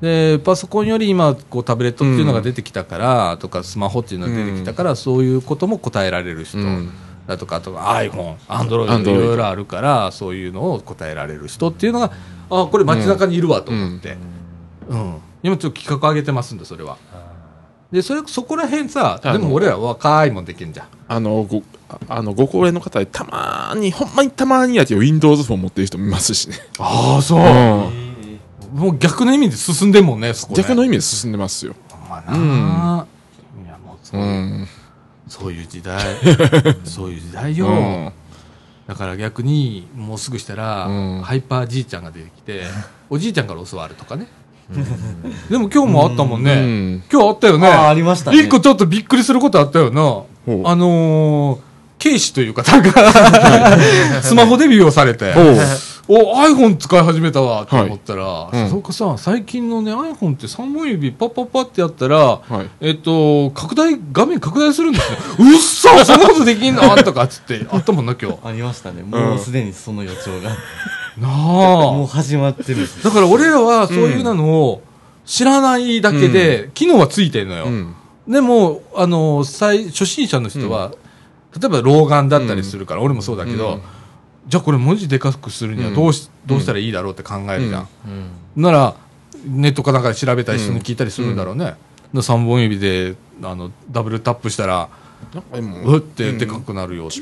[0.00, 6.90] で、パソコンより今、こうタブレットっていうのが出てきたから、とかスマホっていうのが出てきたから、そういうことも答えられる人うん。
[7.28, 12.10] だとか、あと iPhone、Android いろいろあるから、そういうのを答えられる人っていうのが、
[12.50, 14.16] あ、これ街中にいるわと思って。
[14.88, 15.16] うん。
[15.42, 16.96] 今ちょっと企画上げてますんで、それは。
[17.92, 20.86] で、それ、そこら辺さ、でも俺ら若いもんできんじゃん。
[21.08, 21.62] あのご
[22.08, 26.54] あのご高齢の方でたまーにほんまにたまーにやけど Windows フォン持ってる人もいますしね。
[26.78, 27.40] ああ、そう。
[27.40, 28.78] うん。
[28.78, 30.62] もう逆の意味で進んでんもんね、そこね。
[30.62, 31.74] 逆の意味で進んでますよ。
[32.08, 33.06] まあなあ、
[33.64, 34.68] いやもうそうう、ん。
[35.26, 35.98] そういう時代。
[36.84, 38.12] そういう時代よ、うん。
[38.86, 41.22] だから逆にもうすぐしたら、うん。
[41.22, 42.62] ハイパーじいちゃんが出てきて
[43.10, 44.28] おじいちゃんから教わるとかね
[45.50, 46.52] でも今日もあったもんね。
[46.52, 47.66] うん今日あったよね。
[47.66, 50.00] あありましたね一個ちょっとびっくりすることあったよな。
[50.70, 51.58] あのー、
[51.98, 53.78] 警視という方が、
[54.22, 55.34] スマホデビューをされて、
[56.08, 65.18] お、iPhone 使い始めたわって思ったら、うんそうかさ、最近のね、iPhone って3本指パッパッパってやったら、はいえっと、拡大、画面拡大するんですね。
[65.38, 66.82] うっそそんなことできんの？
[66.96, 68.38] とかっつって、あったもんな、今日。
[68.44, 69.02] ありましたね。
[69.02, 70.56] もうすでにその予兆が。
[71.20, 72.06] なもうあ。
[72.06, 72.86] 始まってる。
[73.02, 74.82] だから俺らはそういうなのを
[75.24, 77.64] 知らないだけで、機能はついてるのよ。
[77.66, 77.94] うん
[78.28, 80.92] でも、あの、最、初心者の人は、
[81.58, 83.82] 例えば老眼だったりするから、俺もそうだけど、うん
[84.48, 87.88] じゃあこれ文字でかくするにはどうし、どうしたらいいだろうって考えるじゃん。
[88.56, 88.96] うんなら、
[89.46, 91.64] ネットかなんかで調べたり人に聞いたりするんだろうね。
[91.66, 91.76] だか
[92.14, 94.88] ら3本指で、あの、ダブルタップしたら、
[95.54, 97.20] うってでかくなるよって。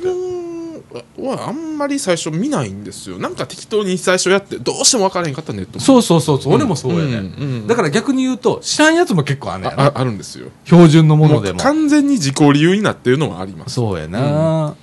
[1.18, 11.59] はあんまり最初見ないんですよなんか適当に最初やってどうしても分からへんかったネットそうそうそうそう、俺もそうやね、うんうんだから逆に言うと、知らんやつも結構あんねんあああるんですよ標準のものでも。
[11.59, 14.77] 完全に自己流になってるのはありますそうやな、ま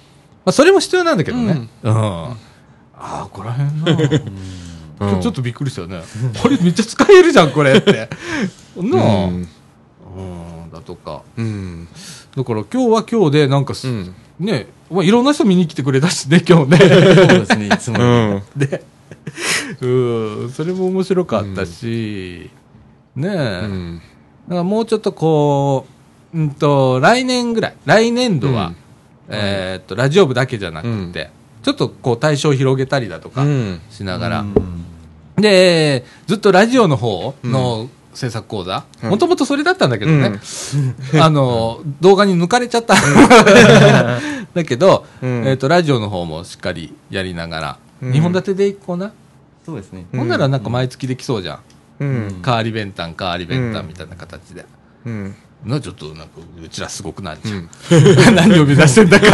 [0.46, 1.68] あ、それも必要なんだけどね。
[1.84, 1.94] うん。
[1.94, 2.38] あ
[2.98, 4.20] あ、ここら辺な。
[5.00, 6.02] 今 日ちょっとびっくりしたよね。
[6.42, 8.10] これめっちゃ使えるじゃん、これって。
[8.78, 9.26] なあ。
[9.26, 9.48] ううんん。
[10.72, 11.24] だとか。
[11.38, 11.88] うん
[12.36, 16.78] だから今日は今日で、なんかす、うんね、まあ、いろんな人見に来てくれたしね、 今日ね。
[16.78, 18.04] そうですね、いつもう。
[18.38, 18.44] ん。
[18.56, 18.84] で、
[19.82, 22.50] うん、それも面白かったし、
[23.16, 23.32] ねえ。
[23.32, 24.02] うん。
[24.48, 25.86] だからもうちょっとこ
[26.34, 28.76] う、うんと、来年ぐらい、来年度は、うん。
[29.30, 31.30] えーっと、ラジオ部だけじゃなくて、
[31.64, 33.82] ちょっとこう対象を広げたりだとかうん。
[33.90, 34.86] しながら、うん。
[35.42, 40.40] で、ずっとラジオの方の制作講座、うんもともとそれだったんだけどね、
[41.22, 42.96] あの、動画に抜かれちゃった。
[44.56, 49.12] だけど、うんえーっと、ラジオの方もしっかりやりながら、うん2本立てでいこうな。
[49.66, 50.06] そうですね。
[50.14, 51.60] うんほんならなんか毎月できそうじゃん。
[52.00, 54.66] うんカーリベンタン、カーリベンタうんンみたいな形で。
[55.06, 56.26] うんな、ちょっとなんか、
[56.64, 57.56] うちらすごくなっちゃう。
[57.58, 59.26] うん 何を目指してんだか。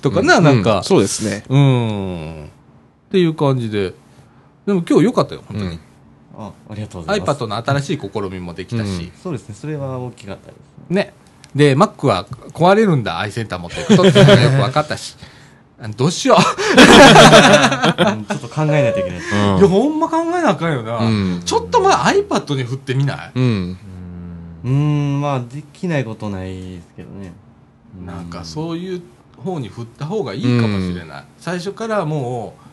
[0.00, 0.82] とかな、なんうか。
[0.84, 2.44] そうですねうん。
[2.44, 3.92] っていう感じで。
[4.66, 5.78] でも今日良かったよ、本当に。
[6.38, 7.42] あ、ありがとうございます。
[7.42, 9.12] iPad の新しい試みもできたし。
[9.22, 10.58] そうですね、それは大きかったです。
[10.90, 11.14] ね。
[11.54, 15.16] で、Mac は壊れるんだ、アイセンター持っていくとっていうのがよく分かったし。
[15.82, 16.38] あどうしよう。
[16.38, 19.34] うんちょっと考えないといけないです。
[19.34, 20.98] いや、ほんま考えなあかんよな。
[20.98, 23.78] うんちょっと前 iPad に振ってみない、うん
[24.64, 27.32] うーん、まあ、できないことないですけどね。
[28.04, 29.02] なんかそういう
[29.36, 31.24] 方に振った方がいいかもしれない。
[31.38, 32.63] 最初からもう、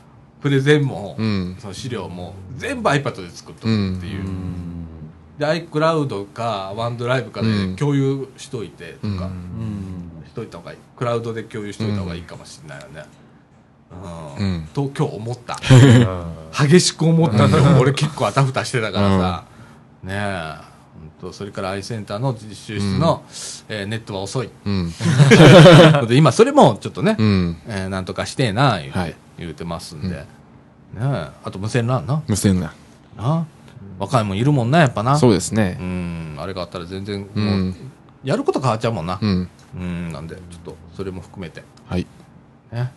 [0.41, 1.55] プレゼンも、うん。
[1.59, 3.67] その資料も全部 iPad で作っとくっ
[3.99, 4.25] ていう。
[4.25, 4.85] うん。
[5.37, 7.75] で iCloud か OneDrive かでうん。
[7.75, 9.11] 共有しといてとか、うん。
[9.11, 10.23] うん。
[10.27, 10.77] しといた方がいい。
[10.97, 13.05] クラウドで共有しといた方がいいかもしれないよね、
[14.39, 14.45] うん。
[14.45, 14.67] うん。
[14.73, 15.57] と今日思った。
[16.67, 19.43] 激しく思ったんだよ俺結構あたふたしてたからさ、
[20.03, 20.71] ねえ。
[21.21, 23.23] ほんとそれからアイセンターの実習室の、
[23.69, 24.49] えーネットは遅い。
[24.65, 24.91] うん。
[26.07, 27.57] で今それもちょっとね、うん。
[27.67, 30.25] えーなんとかしてえな言うて,、はい言うてますんで、ね
[30.95, 31.29] え。
[31.43, 32.21] あと無線 LAN な。
[32.27, 32.73] 無線な。
[33.17, 33.45] な。
[33.97, 35.17] 若いもんいるもんなやっぱな。
[35.17, 35.77] そうですね。
[35.79, 36.35] うん。
[36.39, 37.75] あれがあったら全然もう、うん
[38.23, 39.17] やること変わっちゃうもんな。
[39.19, 39.49] うん。
[39.75, 40.11] うん。
[40.11, 41.63] なんでちょっとそれも含めて。
[41.87, 42.05] はい。
[42.71, 42.91] ね。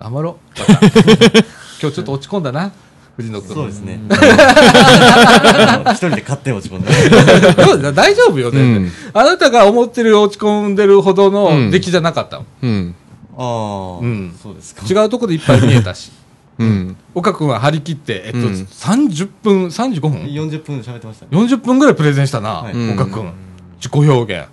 [0.00, 0.36] 頑張ろう。
[1.80, 2.72] 今日ちょっと落ち込んだな。
[3.16, 3.54] 藤野君。
[3.54, 4.00] そうですね。
[4.08, 6.90] 一人で勝手に落ち込んで。
[7.62, 8.92] そうだ大丈夫よ全然、うん。
[9.14, 11.70] あなたが思ってる落ち込んでるほどうのん。
[11.70, 12.94] 出来じゃなかったもん、うん
[13.36, 14.36] ああ、うん。
[14.40, 14.82] そうですか。
[14.88, 16.12] 違うとこでいっぱい見えたし。
[16.58, 16.96] うん。
[17.14, 18.44] 岡君は張り切って、えっとうん。
[18.52, 21.30] 30分35分？40分喋ってましたね。
[21.30, 22.90] 40分ぐらいプレゼンしたな、はい。
[22.92, 23.32] 岡君。
[23.76, 24.48] 自己表現。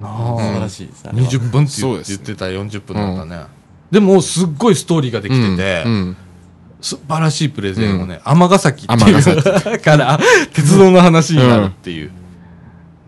[0.00, 1.04] なあ素晴らしいです。
[1.08, 1.12] あ。
[1.12, 3.42] れは20分って言,、ってた40分だったね、
[3.90, 6.16] でもすっごいストーリーができてて、うん。
[6.80, 10.20] 素晴らしいプレゼンをね、尼崎っていう尼 から、
[10.52, 12.12] 鉄道の話になるっていう。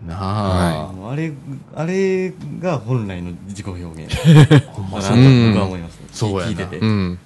[0.05, 1.31] なあ、もうあれ、
[1.75, 4.15] あれが本来の自己表現。
[4.73, 4.99] ほんま。
[4.99, 5.99] だそうなと僕は思います。
[6.11, 6.51] そうやな。
[6.51, 6.79] 聞いてて。
[6.79, 7.19] うん。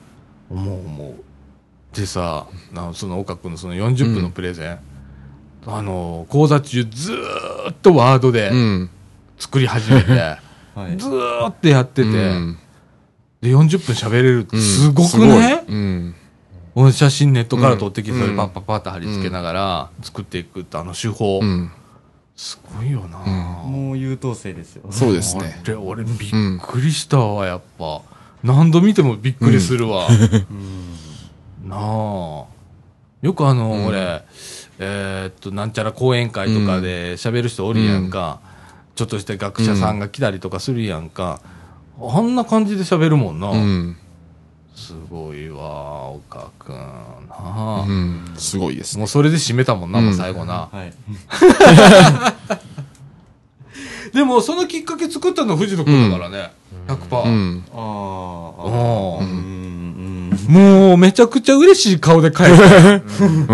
[0.50, 1.96] 思う思う。
[1.96, 4.80] でさ、なその岡君のその40分のプレゼン、
[5.66, 8.90] あの、講座中ずーっとワードでうん。
[9.38, 10.12] 作り始めて、
[10.76, 10.98] はい。
[10.98, 11.08] ず。
[11.08, 12.58] ーってやってて、うん。
[13.42, 14.62] で、40分喋れるってうん。
[14.62, 15.30] すごくすごい。
[15.30, 16.16] ね、うん。
[16.76, 18.22] 俺写真ネットから撮ってきて、うん。
[18.22, 21.72] それパッパッパッと貼り付けながら作っていくってあの手法、うん
[22.36, 24.84] すごいよな、もう優等生ですよ。
[24.92, 25.62] そうですね。
[25.64, 26.16] あれ俺びっ
[26.62, 28.02] くりしたわやっぱ。
[28.44, 30.08] 何度見てもびっくりするわ、
[31.64, 31.80] なあ。
[31.80, 33.86] よくあの、うん。
[33.86, 34.22] 俺
[34.78, 38.42] えーっとなんちゃら講演会とかで喋る人おるやんか、
[38.96, 41.40] ちょっとした学者さんが来たりとかするやんか、
[42.02, 43.98] あんな感じで喋るもんな、うん。
[44.76, 46.76] すごいわ岡君
[47.88, 49.00] うん、すごいですね。
[49.00, 50.94] もうそれで締めたもんな、もううん最後な、はい。
[54.14, 56.54] でもそのきっかけ作ったのは藤野君だからね、
[56.88, 57.64] 100%、うん。
[57.74, 59.24] ああ。
[59.24, 60.54] うん、うん。
[60.54, 62.56] もうめちゃくちゃ嬉しい顔で帰る、う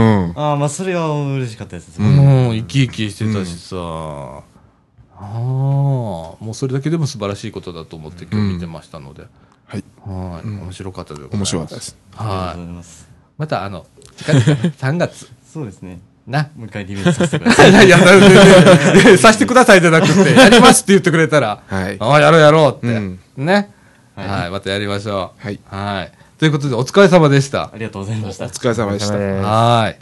[0.02, 0.34] ん。
[0.38, 2.00] ああ、まあ、それは嬉しかったです。
[2.00, 4.44] もう生き生きしてたしさ、あ
[5.20, 9.24] あもうそれだけでも素晴らしいことだと思って今日見てましたので、
[9.66, 9.84] はい。
[10.06, 11.98] はい、うん面白かったでございます面白かったです。
[12.18, 13.11] ありがとうはいございます。
[13.42, 16.00] またあの近々3月そうですね。
[16.28, 17.72] なもう一回リベンジさせてください。
[17.72, 21.98] い やいや、全然さしてくださいじゃなくて、 やりますって言ってくれたら、はい。
[22.00, 22.96] ああ、やろうやろうって。
[22.96, 23.72] うんね、
[24.16, 24.50] はいはい。
[24.52, 25.44] またやりましょう。
[25.44, 25.60] はい。
[25.66, 26.12] はい。
[26.38, 27.72] ということで、お疲れ様でしたあ。
[27.74, 28.50] りがとうございましたお。
[28.50, 29.16] 疲れ様でした。
[29.16, 29.98] はい。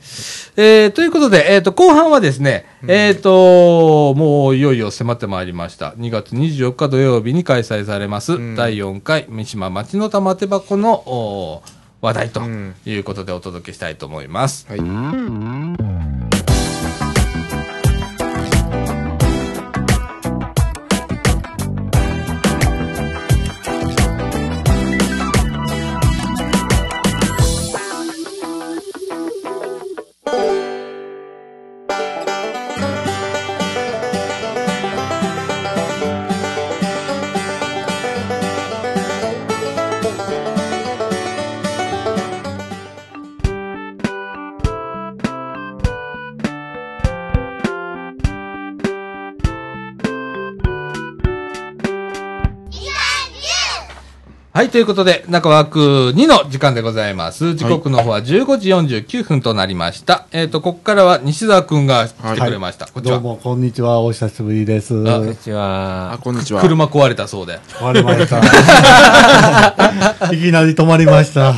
[0.58, 5.92] えー、ということで、えっ、と、後半はですね、えっ、と、もういよいよ迫ってまいりました。
[5.92, 11.64] 2月24日土曜日に開催されます、ん第4回三島町の玉手箱のお
[12.02, 14.66] 話題とうんいうことでお届けしたいと思います。
[14.70, 16.09] はい。
[54.72, 55.80] ということで、中枠
[56.16, 57.56] 2の時間でございます。
[57.56, 60.28] 時刻の方は15時49分となりました。
[60.32, 62.86] えっ、と、ここからは西澤くんが来てくれました。
[62.86, 63.18] こんにちは。
[63.20, 64.00] どうも、こんにちは。
[64.00, 64.94] お久しぶりです。
[65.10, 66.18] あこんにちはあ、。
[66.20, 66.62] こんにちは。
[66.62, 67.60] 車壊れたそうで。
[67.80, 68.40] 終わりました。
[70.32, 71.56] いきなり止まりました。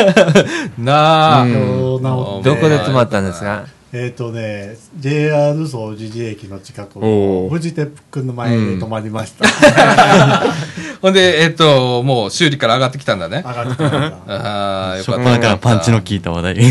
[0.78, 1.46] なあ。
[1.46, 3.75] どこで止まったんですか？
[3.92, 9.46] えっ、とね、JR 総除寺駅の近くのフジテックの前に止まりました。
[11.00, 13.44] ほんで、えっ、と、もう修理から上がってきたんだね。
[13.46, 14.00] 上がってきました。
[14.26, 15.38] ああ、よかった。
[15.38, 16.56] からパンチの効いた話題。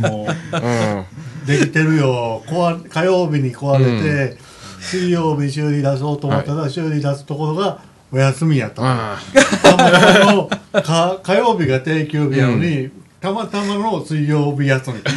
[0.00, 1.00] もうん。
[1.00, 1.04] う、
[1.46, 2.42] できてるよ。
[2.46, 3.84] 壊火曜日に壊れ
[4.30, 4.38] て、
[4.80, 9.18] 水曜日修理出そうと思ったら、修理出すところがお休みやった。
[11.22, 12.88] 火曜日が定休日なのに、
[13.20, 14.98] たまたまの水曜日休み。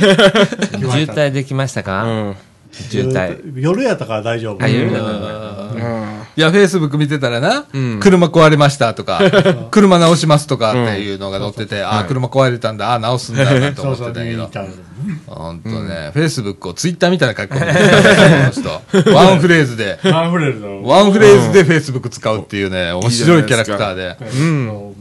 [0.92, 1.84] 渋滞できましたあ。
[1.84, 2.36] うかん。
[2.72, 3.60] 渋滞。
[3.60, 4.64] 夜やったから大丈夫。
[4.64, 5.10] あ、夜たんだ。
[5.12, 9.20] あいや、フェイスブック見てたらな、うん車壊れましたとか、
[9.70, 14.50] 車直しますとかっていうのが載ってて、ああ、車壊れたんだ、ああ、直すんだなとそ思ってたけど見に行っ。
[14.50, 14.80] たんです
[15.28, 19.12] ほんとね、フェイスブックをツイッターみたいな書き込みで、この人。
[19.14, 20.84] ワンフレーズで、ワンフレーズの。
[20.84, 24.18] ワンフレーズでフェイスブック使うっていうね、面白いキャラクターで。
[24.22, 24.96] うん。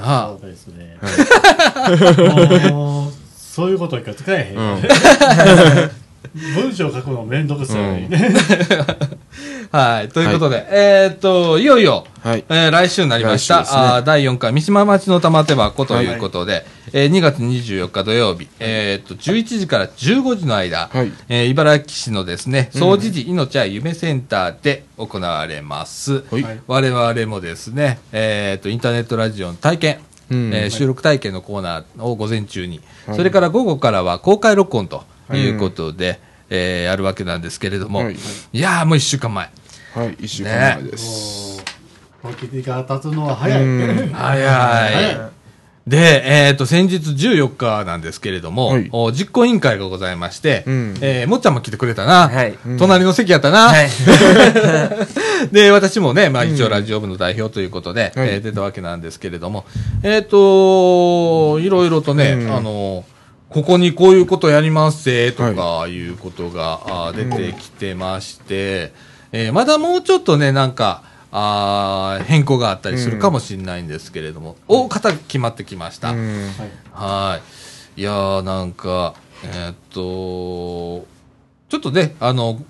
[0.00, 0.98] なあそうですね。
[2.70, 4.58] もう、そういうことしか使えへん。
[4.58, 4.82] うん。
[6.34, 8.08] 文章書くのめんどくさい。
[9.72, 10.08] はい。
[10.08, 12.44] ということで、えーっと、いよいよ、はい。
[12.48, 13.60] えー来週になりました。
[13.60, 26.24] ねあー第4回三島町の玉手箱ということで、えー2月24日土曜日、えーっと、11時から15時の間、はいえー茨城市のですね、総持寺命は夢センターで行われます。
[26.30, 29.98] はいはい我々もですね、えーっと、インターネットラジオの体験、
[30.30, 32.80] うんえー収録体験のコーナーを午前中に、
[33.14, 39.50] それから午後からは公開録音ということで、えーやるわけなんですけれども、はいい、やーもう1週間前。
[39.94, 40.16] はい。
[40.20, 41.64] 一週間前です。
[42.22, 43.62] もう、時が経つのは早い。
[43.64, 45.36] うん早い。
[45.86, 52.28] で、えっ、と、先日14日なんですけれども、はいお実行委員会がございまして、うんえーもっちゃんも来てくれたな。
[52.28, 53.68] はい隣の席やったな。
[53.68, 53.88] はい。
[55.52, 59.64] で、私もね、まあ一応ラジオ部の代表ということで、はいえー出たわけなんですけれども、
[60.02, 63.04] えっ、と、いろいろとね、うんあの、
[63.48, 68.92] ここにこういうことやりますぜ、とかいうことが、出てきてまして、
[69.32, 76.10] えーまだもうちょっとね、なんか、あー変更があったりするかもしれないんですけれども、大方決まってきました。
[76.12, 76.48] うん。
[76.92, 77.40] は
[77.96, 78.00] い。
[78.00, 81.06] いやー、なんか、えーっと、
[81.68, 82.60] ちょっとね、あの、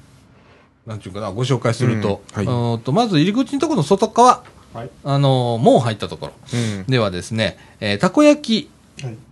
[0.87, 4.43] なんていうかな、ご紹介すると、うんはいとまず入り口のところの外側、
[4.75, 4.91] はい。
[5.05, 6.85] あの、門入ったところうん。
[6.87, 8.76] ではですね、えーたこ焼きはい。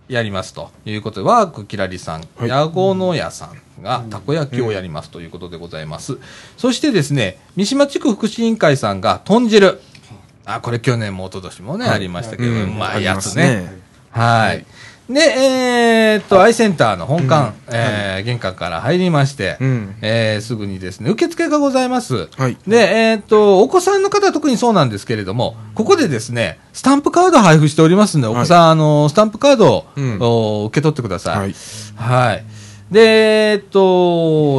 [0.07, 6.17] やりますということで、ワークキラリさん、はいヤゴノ屋さんがたこ焼きをやりますということでございます。
[6.57, 9.79] そしてですね、三島地区福祉委員会さんが豚汁。
[10.45, 13.81] あ、これ去年も一昨年もね、ありましたけど、うまいやつね。
[14.11, 14.65] はい。
[15.09, 22.27] で、えーっと、アイセンターの本館、えー玄関から入りまして、うんえーすぐにですね、受付がございます。
[22.37, 31.37] はいで、えーっと、お子さんの方は特にそうなんですけれども、ここでですね、スタンプカード配布しておりますので、お子さん、あの、スタンプカードを、うんお受け取ってください。
[31.37, 31.55] はい。
[31.95, 32.43] はい。
[32.91, 33.79] で、えーっと、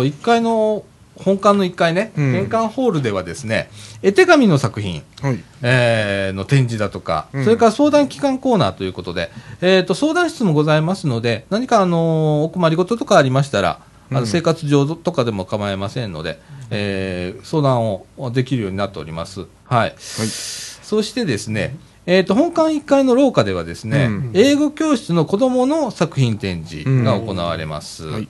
[0.05, 0.84] 1階の、
[1.18, 3.70] 本館の1階ね、うん玄関ホールではですね、
[4.02, 5.42] 絵手紙の作品、はい。
[5.62, 16.40] えーの展示だとか、うんそれから相談機関コーナーということで、えー、と相談室もございますので、何か、あのーお困りごととかありましたら、あのうん生活上とかでも構いませんので、
[16.70, 19.46] えー相談をできるようになっております。
[19.64, 19.94] はい。
[19.98, 28.06] そしてですね、えー、と本館1階の廊下ではですね、うん英語教室の子どもの作品展示が行われます。
[28.06, 28.28] はい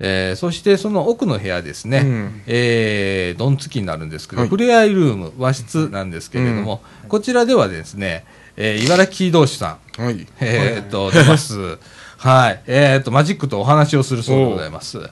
[0.00, 8.24] えーそしてその奥の部屋ですね、うんえー、ドン付きになるんですけど、はいふれあいルーム、和室なんですけれども、こちらではですね、
[8.56, 10.26] えー茨城同士さん、はい。
[10.40, 11.78] えーっと、出ます。
[12.16, 12.62] はい。
[12.66, 14.98] えーっと、マジックとお話をするそうでございます。
[14.98, 15.10] はい。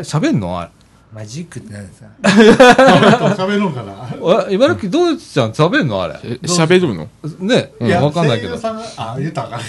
[0.00, 0.68] 喋んの？
[1.14, 2.08] マジックって何ですか？
[3.36, 3.92] 喋るんかな。
[3.92, 4.16] あ
[4.50, 6.18] 茨城同士さん喋んのあれ。
[6.24, 7.06] え、喋るの？
[7.38, 8.58] ね、うん、わかんないけど。
[8.96, 9.60] あ、言ったか わ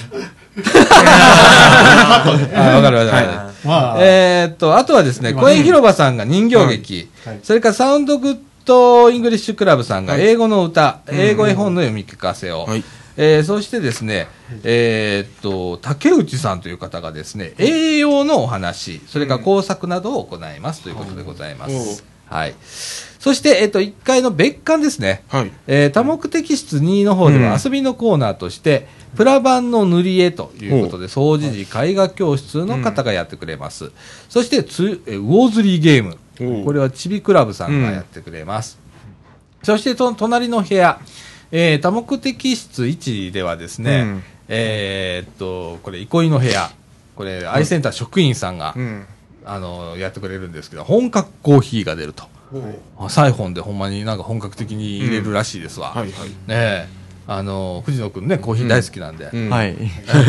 [2.82, 3.28] かるわかる。
[3.66, 7.40] まあ、えーっと、あとはですね、今公園広場さんが人形劇、はい。
[7.44, 12.84] それから Sound Good English Club さんがはい英語の歌、英語絵本の読み聞かせを、はい。
[13.16, 14.28] えーそしてですね、
[14.64, 22.04] えーっと、竹内さんという方がですね、栄養のお話、それから工作などを行いますということでございます。
[22.26, 22.56] はい。
[23.20, 25.24] そして、えーっと、1階の別館ですね。
[25.28, 25.52] はい。
[25.68, 33.92] えー多目的室2の方ではうん遊びのコーナーとして、プラ板の塗り絵ということで、掃除時絵画教室の方がやってくれます。
[34.30, 36.18] そしてつ、えーウォーズリーゲーム。
[36.38, 38.78] これはちびクラブさんがやってくれます。
[39.64, 41.00] そして、と隣の部屋、
[41.52, 46.70] えー多目的室1ではですね、うんえーっと、これ、憩いの部屋。
[47.16, 49.06] これ、アイセンター職員さんが、うん。
[49.46, 52.26] あの、やってくれるんですけど、本格コーヒーが出ると。
[53.00, 55.90] あサイフォンでほんまになんか本格的に入れるらしいですわ。
[55.90, 56.30] はいはい。
[56.30, 56.88] ねえ、
[57.28, 59.30] あの、藤野くんね、コーヒー大好きなんで。
[59.34, 59.72] うんはい。
[59.72, 59.78] 飲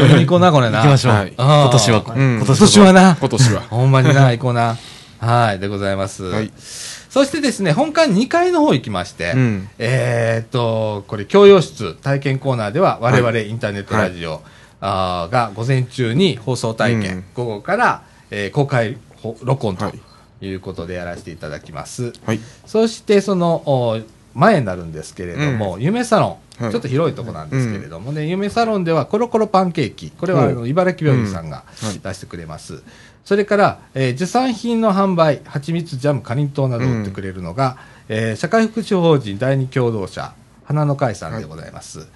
[0.09, 0.79] みに行こうな、これな。
[0.79, 1.33] 行きましょう。
[1.37, 3.17] 今年は、うん今今年はな。
[3.21, 3.61] 今年は。
[3.63, 4.79] ほんまにな、行こうな。
[5.25, 6.25] はい、でございます。
[6.25, 6.53] はい。
[6.57, 9.69] そしてですね、本館2階の方行きまして、うん。
[9.79, 14.43] えーっと、これ、教養室体験コーナーでは、我々インターネットラジオ、
[14.81, 17.25] あーが午前中に放送体験、うん。
[17.35, 20.01] 午後から、えー公開ほ録音とはい。
[20.47, 22.13] いうことでやらせていただきます。
[22.27, 22.41] はい。
[22.67, 24.01] そしてそのお
[24.35, 26.73] 前になるんですけれども、夢サロン、はい。
[26.73, 31.89] ちょっと広いとこなんですけれどもね、夢サロンではコロコロパンケーキ、これはあの茨城病院さんがうん。
[31.89, 32.01] はい。
[32.01, 32.83] 出してくれます。
[33.25, 42.07] それから、えー、受産品の販売、蜂蜜、ジャム、かりんとうなどを売ってくれるのが、えー社会福祉法人第二共同社、花の会さんでございます。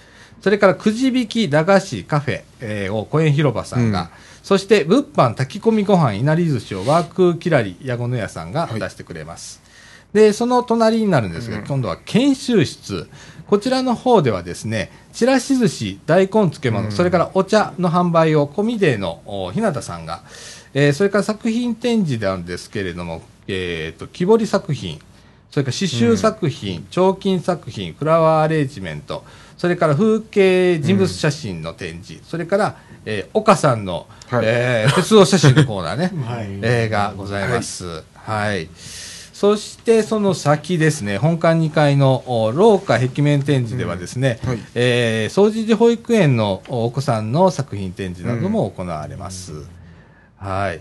[0.42, 4.08] それから、くじ引き、駄菓子、カフェ、えーを公園広場さんが、うん
[4.42, 9.60] そして、物販、炊き込みご飯、いなり寿司をワークキラリ、矢後の屋さんがはい出してくれます。
[10.14, 13.08] で、その隣になるんですが、うん今度は研修室。
[13.46, 20.22] こちらの方ではですね、ちらし寿司、大根漬物、うんそれからお茶の販売をコミデーのお日向さんが、
[20.80, 25.00] えーそれから作品展示なんですけれども、えーと、木彫り作品、
[25.50, 29.24] それから刺繍作品、彫金作品、フラワーアレンジメント、
[29.56, 36.12] それから風景人物写真の展示、それから、えー岡さんの、はいえー鉄道写真のコーナーね。
[36.24, 36.46] はい。
[36.62, 38.04] 映画ございます。
[38.14, 38.68] はい。
[39.32, 49.64] そしてその先ですね、本館2階のお廊下壁面展示ではですね、はいえー総持寺保育園のおお子さんの作品展示なども行われます。
[50.38, 50.80] はい。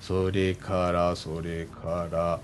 [0.00, 2.40] それから、それから、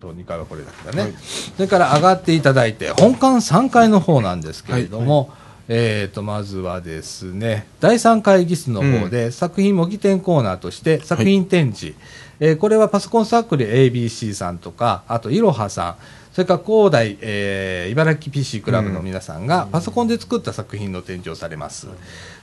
[0.00, 1.12] と2階はこれだけだね、はい。
[1.12, 5.30] それから上がっていただいて、本館3階の方なんですけれども、
[5.72, 11.96] えー、とまずはですね第3会議室の方で、作品模擬展コーナーとして作品展示、
[12.40, 15.96] えーこれはパソコンサークル ABC さんとかあといろはさん
[16.40, 21.88] それから広大、えー茨城 PC クラブの皆さんがパソコンで作った作品の展示をされます、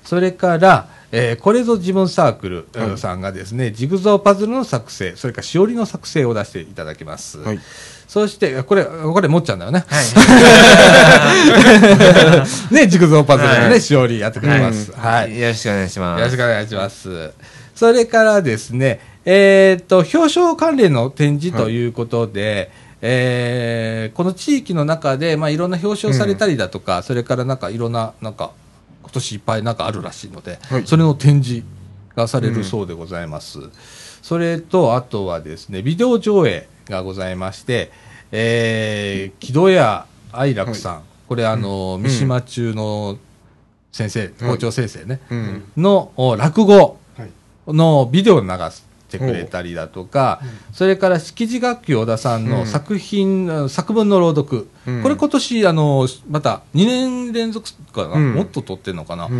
[0.04, 7.60] それから、えーこれぞ自分サークルえーさんがですね、ジグゾーパズルの作成それからしおりの作成を出していただきます、はい。
[8.08, 9.84] そして、これ、これ、もっちゃんだよね。
[12.72, 14.92] ね、ジグゾーパズルのね、はいしおりやってくれます。
[14.96, 15.40] はい。
[15.40, 16.20] よろしくお願いします。
[16.20, 17.32] よろしくお願いします。
[17.76, 22.72] それからですね、えーっと、表彰関連の展示ということで、
[23.02, 28.52] えーこの地域の中で、まあ、いろんな表彰されたりだとか、それからなんかいろんな、なんか、
[29.04, 30.88] 今年いっぱいなんかあるらしいので、はい。
[30.88, 31.64] それの展示
[32.16, 33.60] がされるそうでございます。
[34.22, 37.92] それと、あとはですね、ビデオ上映がございまして、
[38.32, 43.18] えー、木戸屋愛楽さん、これあの、三島中の
[43.92, 45.64] 先生、校長先生ね、うん。
[45.78, 47.30] のお落語はい。
[47.74, 50.42] のビデオを流してくれたりだとか、
[50.74, 55.04] それから識字学級小田さんの作品、作文の朗読、うん。
[55.04, 58.34] これ今年、あの、また2年連続かな、うん。
[58.34, 59.38] もっと取ってんのかな、うん。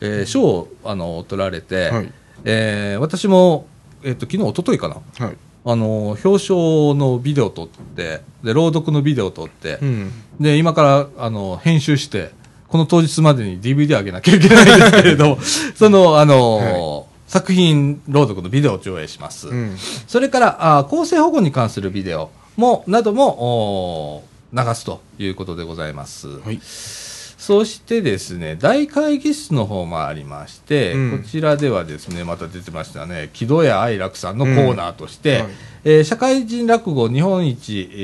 [0.00, 2.12] えー賞をあの取られて、はい。
[2.44, 3.66] えー私も、
[4.02, 5.36] えっと昨日一昨日かな、はい。
[5.62, 10.12] あの表彰のビデオを撮ってで朗読のビデオを撮って、うん。
[10.40, 12.32] で今からあの編集して
[12.68, 15.38] この当日までに DVD 上げなきゃいけないんですけれど
[15.74, 19.76] そのあの、作品朗読のビデオを上映します、うん。
[20.08, 26.58] それからあ構成保護に関するビデオもなどもお流すということでございます、はい。
[26.60, 35.52] そしてですね、大会議室の方もありまして、うんこちらではですね、また出てましたね、木戸谷愛楽さんのコーナーとして、うんはい
[35.84, 37.96] えー社会人落語日本一、え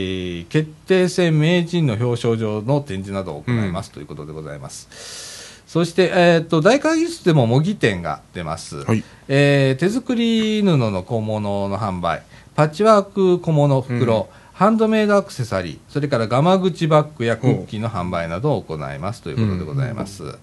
[0.42, 5.25] ー決定戦名人の表彰状の展示などを行います、ということでございます。
[5.76, 9.04] そして、えー、と大会議室でも模擬店が出ます、はい。
[9.28, 12.22] えー手作り布の小物の販売、
[12.54, 19.20] パッチワーク小物袋、ハンドメイドアクセサリー、それからガマ口バッグやクッキーの販売などを行います。
[19.20, 20.38] ということでございます。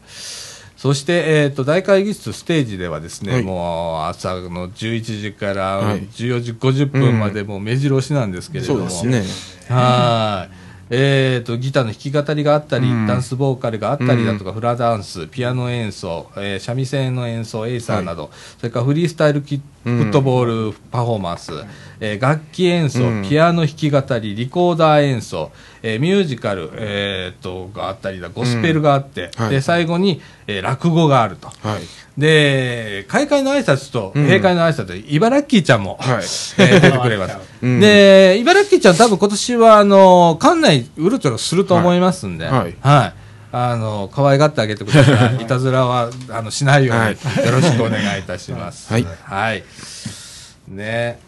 [0.77, 3.41] そして、えー、と大会議室ステージではですね、はい。
[3.41, 6.01] もう朝の11時からはい。
[6.09, 9.75] 14時50分までもう目白押しなんですけれども、そうですね。
[9.75, 10.62] はい。
[10.95, 13.07] えー、とギターの弾き語りがあったり、うん。
[13.07, 18.29] ダンスボーカルがあったりだとか、フラダンス、ピアノ演奏、えー三味線の演奏、エイサーなど、
[18.59, 20.09] それからフリースタイルキフうん。
[20.09, 21.51] ットボールパフォーマンス、
[21.99, 23.27] えー楽器演奏、うん。
[23.27, 29.49] ピアノ弾き語り、リコーダー演奏、えーミュージカル、えー、とがあったりだ、ゴスペルがあって、はい。
[29.49, 31.47] で最後に、えー落語があると。
[31.47, 31.81] はい。
[32.19, 34.23] で、開会の挨拶とうん。
[34.25, 36.17] 閉会の挨拶で、茨城ちゃんも、はい。
[36.17, 37.37] えー出てくれます。
[37.61, 37.79] うん。
[37.79, 42.75] で、茨城ちゃん多分今年は、あの、館内うろちょろすると思いますんで、はい。
[42.81, 43.13] はい。
[43.55, 45.35] あの、可愛がってあげてください。
[45.43, 48.89] いたずらは、あの、しないように、はいよろしくお願いいたします。
[48.91, 49.63] はいはい。
[50.67, 51.19] ね。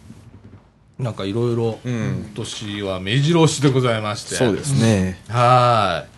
[0.97, 4.35] なんかいろいろ、うん今年は目白押しでございまして。
[4.35, 5.21] そうですね。
[5.29, 6.14] はい。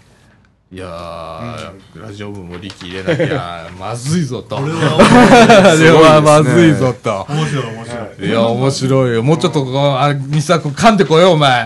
[0.70, 4.58] いやー、ラジオ部も力入れなきゃまずいぞと。
[4.58, 7.26] これこはれはまずいぞと。
[7.30, 9.24] 面白い面白いいや、面白いよ。
[9.24, 11.66] もうちょっとこう、あ、西田君噛んでこいよ、お前。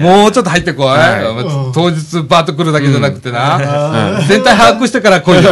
[0.00, 0.86] もうちょっと入ってこい。
[0.86, 4.16] はい当日バーッと来るだけじゃなくてな。
[4.16, 5.50] あ全体把握してから来いよ。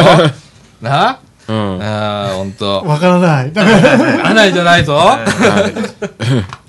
[0.81, 1.19] な？
[1.47, 1.79] うん。
[1.79, 2.83] ああ、ほんーと。
[2.87, 4.99] わからないだから穴いじゃないぞ。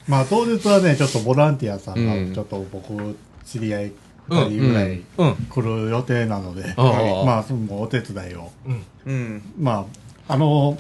[0.07, 3.17] まあ当日はねちょっとボランティアさんうんがちょっと僕
[3.47, 3.93] 知り合い
[4.29, 5.35] 2人ぐらいうん。
[5.35, 7.25] 来る予定なので、ああ。
[7.25, 8.51] まあそのお手伝いを。
[9.07, 9.43] うん。
[9.59, 9.87] ま
[10.29, 10.77] ああの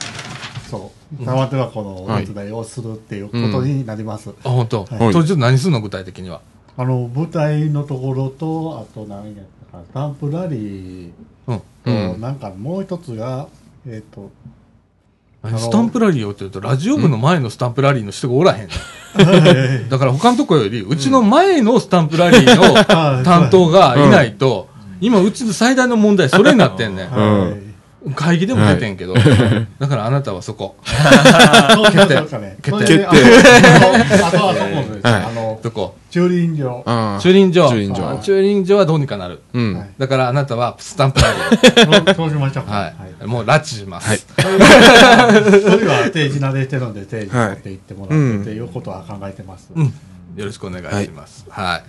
[0.70, 1.24] そう。
[1.24, 4.84] 玉手箱のお手伝いをするっていうことになります、あ、ほんと。
[4.84, 5.12] はい。
[5.12, 6.40] 当日何すんの具体的には？
[6.76, 9.84] あの舞台のところとあと何やったかな。
[9.84, 11.10] スタンプラリー
[11.46, 11.58] うん。
[11.58, 12.20] と、うん。
[12.20, 13.48] なんかもう一つが
[13.86, 14.30] えっ、と何
[15.58, 18.68] スタンプラリーをって言うと、ラジオ部の前のスタンプラリーの人がおらへん。
[19.88, 22.74] だから他のとこより、うちの前のスタンプラリーの
[23.24, 24.68] 担当がいないと、
[25.00, 27.08] 今うちの最大の問題、それになってんねん。
[28.06, 30.76] はい会議でも出てんけど、だからあなたはそこ。
[30.84, 36.84] そうそうそうかね決定それであとはそこです、はいあのどこ駐輪場。
[37.20, 37.68] 駐輪場。
[37.70, 39.40] 駐輪場あ駐輪場はどうにかなる。
[39.54, 39.74] うん。
[39.74, 42.14] はいだからあなたはスタンプラリー。
[42.14, 42.92] そしましょうかは
[43.22, 43.26] い。
[43.26, 44.08] もう拉致します。
[44.08, 49.86] はいそれは定時慣れしてるので定時持って行ってもらってっていうことは考えてます、うん。
[50.36, 51.46] よろしくお願いします。
[51.48, 51.82] はい。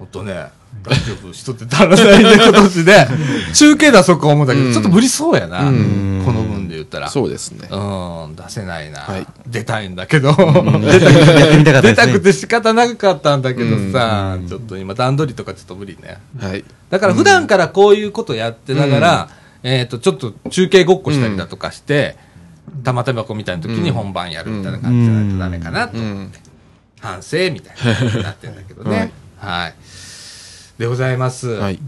[0.00, 0.46] ほんとね、
[0.82, 3.06] 大丈夫、人って足らないね、今年で。
[3.52, 5.68] 中継出そうか思うんだけど、うんちょっと無理そうやな。
[5.68, 7.10] うんこの分で言ったら。
[7.10, 7.68] そうですね。
[7.70, 9.00] うん、出せないな。
[9.00, 10.34] はい出たいんだけど。
[10.34, 16.16] 出たくて仕方なかったんだけどさ、うんちょっと今段取りとかちょっと無理ね。
[16.40, 16.64] はい。
[16.88, 19.28] だから普段からこういうことやってながら、
[19.62, 22.16] えっ、と、ちょっと中継ごっこしたりだとかして、
[22.84, 26.38] 玉手箱みたいな時に本番やるみたいな感じじゃないとダメかなと思って、
[27.00, 28.96] 反省みたいな感じになってんだけどね。
[28.96, 29.12] はい。
[30.78, 31.48] でございます。
[31.48, 31.78] はい。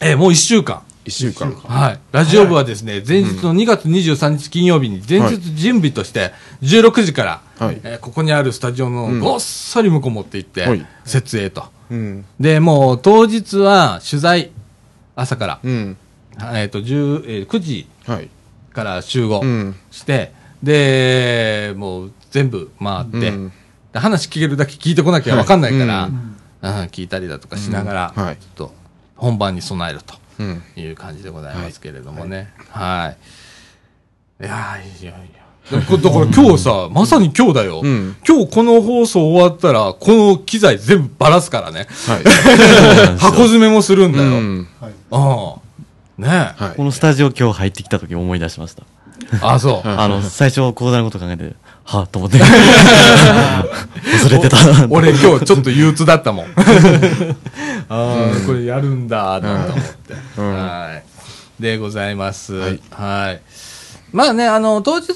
[0.00, 0.82] えーもう一週間。
[1.04, 1.52] 一週間。
[1.52, 1.98] はい。
[2.12, 6.32] ラジオ部はですね、前日の2月23日金曜日に前日準備として
[6.62, 11.64] 16時から、はいえーここにあるスタジオのうんごっそり向こう持って行って、はい設営と。
[11.90, 12.24] うん。
[12.38, 14.50] で、もう当日は取材、
[15.16, 15.96] 朝から、うん。
[16.54, 18.28] えっ、と、10、えー9時はい。
[18.72, 19.76] から集合うん。
[19.90, 20.32] して、
[20.62, 23.32] で、もう全部回って、
[23.98, 26.33] 話聞けるだけ聞いてこなきゃわかんないから、はいうん
[26.90, 28.74] 聞いたりだとかしながら、うんはいちょっと
[29.16, 30.14] 本番に備えると。
[30.38, 30.62] うん。
[30.76, 32.52] いう感じでございますけれどもね。
[32.70, 33.14] は
[34.40, 34.44] い。
[34.44, 35.44] い、やーいやいや。
[35.70, 41.86] だからだから今日さ、まさに今日だよ、うん今日この放送終わったら、この機材全部ばらすからね。
[42.06, 42.24] はい。
[43.18, 44.24] 箱詰めもするんだよ。
[44.24, 44.68] うん。
[44.80, 45.60] はいああ。
[46.16, 48.82] ねはいこのスタジオ今日入ってきた時思い出しました。
[49.40, 49.88] あ、そう。
[49.88, 51.54] あの、最初、講座のこと考えて、
[51.84, 52.38] はぁ、と思って。
[52.44, 54.56] 忘れてた。
[54.90, 56.46] 俺今日ちょっと憂鬱だったもん。
[57.88, 60.14] ああ、これやるんだ、なんて思って。
[60.38, 60.94] うんは
[61.58, 61.62] い。
[61.62, 62.54] でございます。
[62.54, 63.42] はいはい。
[64.12, 65.08] まあね、あの、当日、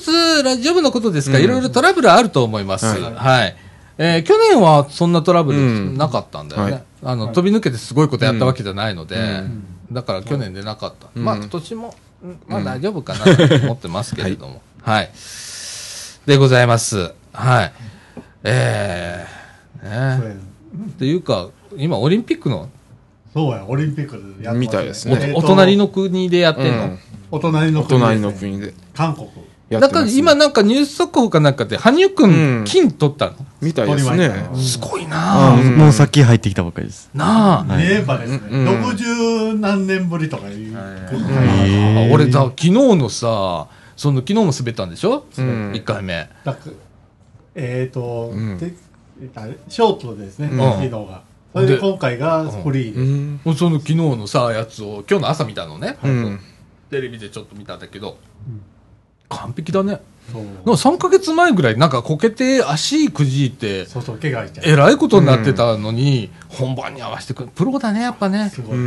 [0.45, 2.87] ラジオ部のことですから、いろいろトラブルあると思います。
[2.87, 3.57] はいはい。
[4.01, 6.73] えー去年はそんなトラブルうんなかったんだよね。
[6.73, 11.07] はいあの、飛び抜けてすごいことやったわけじゃないので、うんだから去年でなかった。
[11.15, 14.61] うんまあ今年も、うんまあ大丈夫かなと思ってますけれども。
[14.83, 15.11] はい。
[16.29, 17.15] でございます。
[17.33, 17.73] はい。
[18.45, 20.17] えー、ね。
[20.21, 22.69] そうやっていうか、今オリンピックの
[23.33, 25.33] そうや、オリンピックでやっみたいですね。
[25.35, 26.99] お隣の国でやってんの、うん。
[27.31, 28.07] お隣のお国で。
[28.07, 28.75] すね隣の国で。
[28.95, 29.27] 韓国。
[29.71, 32.61] やってます、だから今なんかニュース速報かなんかで、羽生くうん。
[32.61, 34.51] ん金取ったの、みたいですね。
[34.55, 35.77] すごいあなぁ。
[35.79, 37.09] もうさっき入ってきたばっかりです。
[37.15, 37.77] なあ。
[37.79, 38.39] ですね。
[38.51, 38.69] うん。
[38.69, 40.53] 60何年ぶりとかい。
[40.53, 42.13] う。
[42.13, 43.69] 俺さ、昨日のさ、
[43.99, 46.31] その昨日も滑ったんでしょ、うん1回目。
[47.57, 48.73] えっと、うんで
[49.69, 51.23] ショートですね、うん昨日が。
[51.53, 53.01] それで今回がフリーで。
[53.01, 55.99] うんもうその昨日のさ、やつを、今日の朝見たのね。
[56.05, 56.41] うん
[56.91, 58.19] テレビでちょっと見たんだけど、
[59.29, 60.01] 完璧だね。
[60.33, 64.65] そうなんか3ヶ月前ぐらい、なんかこけて足くじいて、そうそう、怪我しちゃう。
[64.65, 67.49] えらいことになってたのに、本番に合わせてくる。
[67.53, 68.49] プロだね、やっぱね。
[68.51, 68.79] すごい。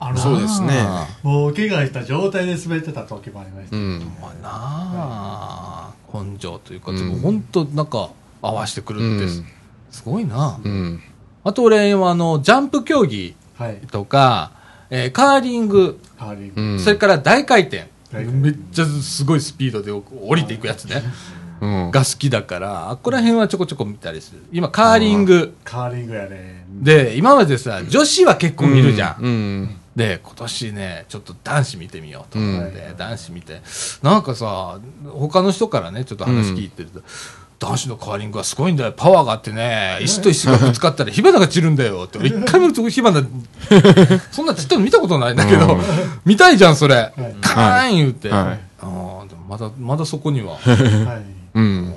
[0.00, 3.76] うんあのそうですねあもう怪我した状態で滑ってた時もありました。
[3.76, 8.10] うんーまあなあ、根性というか、うんでも本当なんか
[8.42, 9.42] 合わせてくるってす、
[9.90, 10.60] すごいな。
[10.62, 11.02] うん
[11.44, 13.76] あと俺はあの、ジャンプ競技はい。
[13.90, 14.50] とか、
[14.90, 16.60] えーカーリング、カーリング。
[16.60, 17.88] うんそれから大回転。
[18.12, 21.02] めっちゃすごいスピードで降りていくやつね。
[21.60, 24.42] うんが好きだから、あっこら辺はちょこちょこ見たりする。
[24.52, 25.54] 今、カーリング。
[25.64, 26.66] カーリングやね。
[26.70, 29.22] で、今までさ、女子は結構見るじゃん。
[29.24, 33.62] うんで、今年ね、ちょっと男子見てみようと思って、うん男子見て。
[34.02, 34.78] なんかさ、
[35.08, 37.00] 他の人からね、ちょっと話聞いてると、
[37.58, 38.92] 男子のカーリングはすごいんだよ。
[38.92, 42.18] パワーがあってね、石と石がぶつかったら火花が散るんだよって。
[42.18, 43.22] 俺一回見ると火花、
[44.30, 45.82] そんな散ったの見たことないんだけど、うん
[46.26, 46.94] 見たいじゃん、それ。
[46.96, 48.28] はいカーン言うて。
[48.28, 50.56] はいあーでもまだ、まだそこには。
[50.56, 51.24] はい。
[51.54, 51.88] うん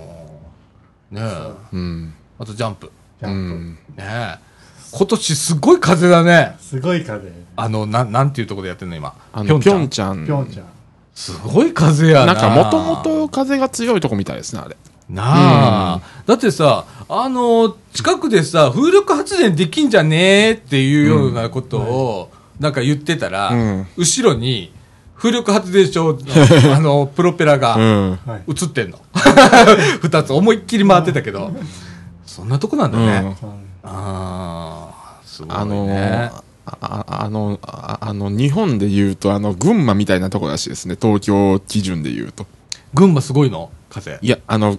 [1.12, 1.52] ねえ。
[1.74, 2.88] うんあとジャンプ。
[2.88, 3.34] うジャンプ。
[3.56, 4.49] んねえ。
[4.92, 6.56] 今年すごい風だね。
[6.60, 7.32] すごい風。
[7.56, 9.14] あの、なん、なんていうところでやってんの今。
[9.34, 10.66] あのピョンちちゃんぴょんちゃん。
[11.14, 12.34] すごい風やな。
[12.34, 14.78] なんかもともと風が強いとこみたいですねあれ
[15.10, 24.72] なあ、だってさ、あの、近くでさ、風力発電できんじゃねえっていうようなことを、なんか言ってたら、うん後ろに、
[25.18, 28.44] 風力発電所の、あの、プロペラがうんはい。
[28.48, 29.00] 映ってんの。
[30.02, 31.52] 二つ思いっきり回ってたけど、
[32.26, 33.36] そんなとこなんだね。
[33.84, 33.90] ああ、
[35.40, 36.32] すごいあのね。
[36.66, 40.98] あああのああの日本で言うとあの群馬みたいなとこらしいですね。
[41.02, 42.46] 東京基準で言うと。
[42.94, 43.72] 群馬すごいの？
[43.90, 44.20] 風。
[44.22, 44.78] いやあの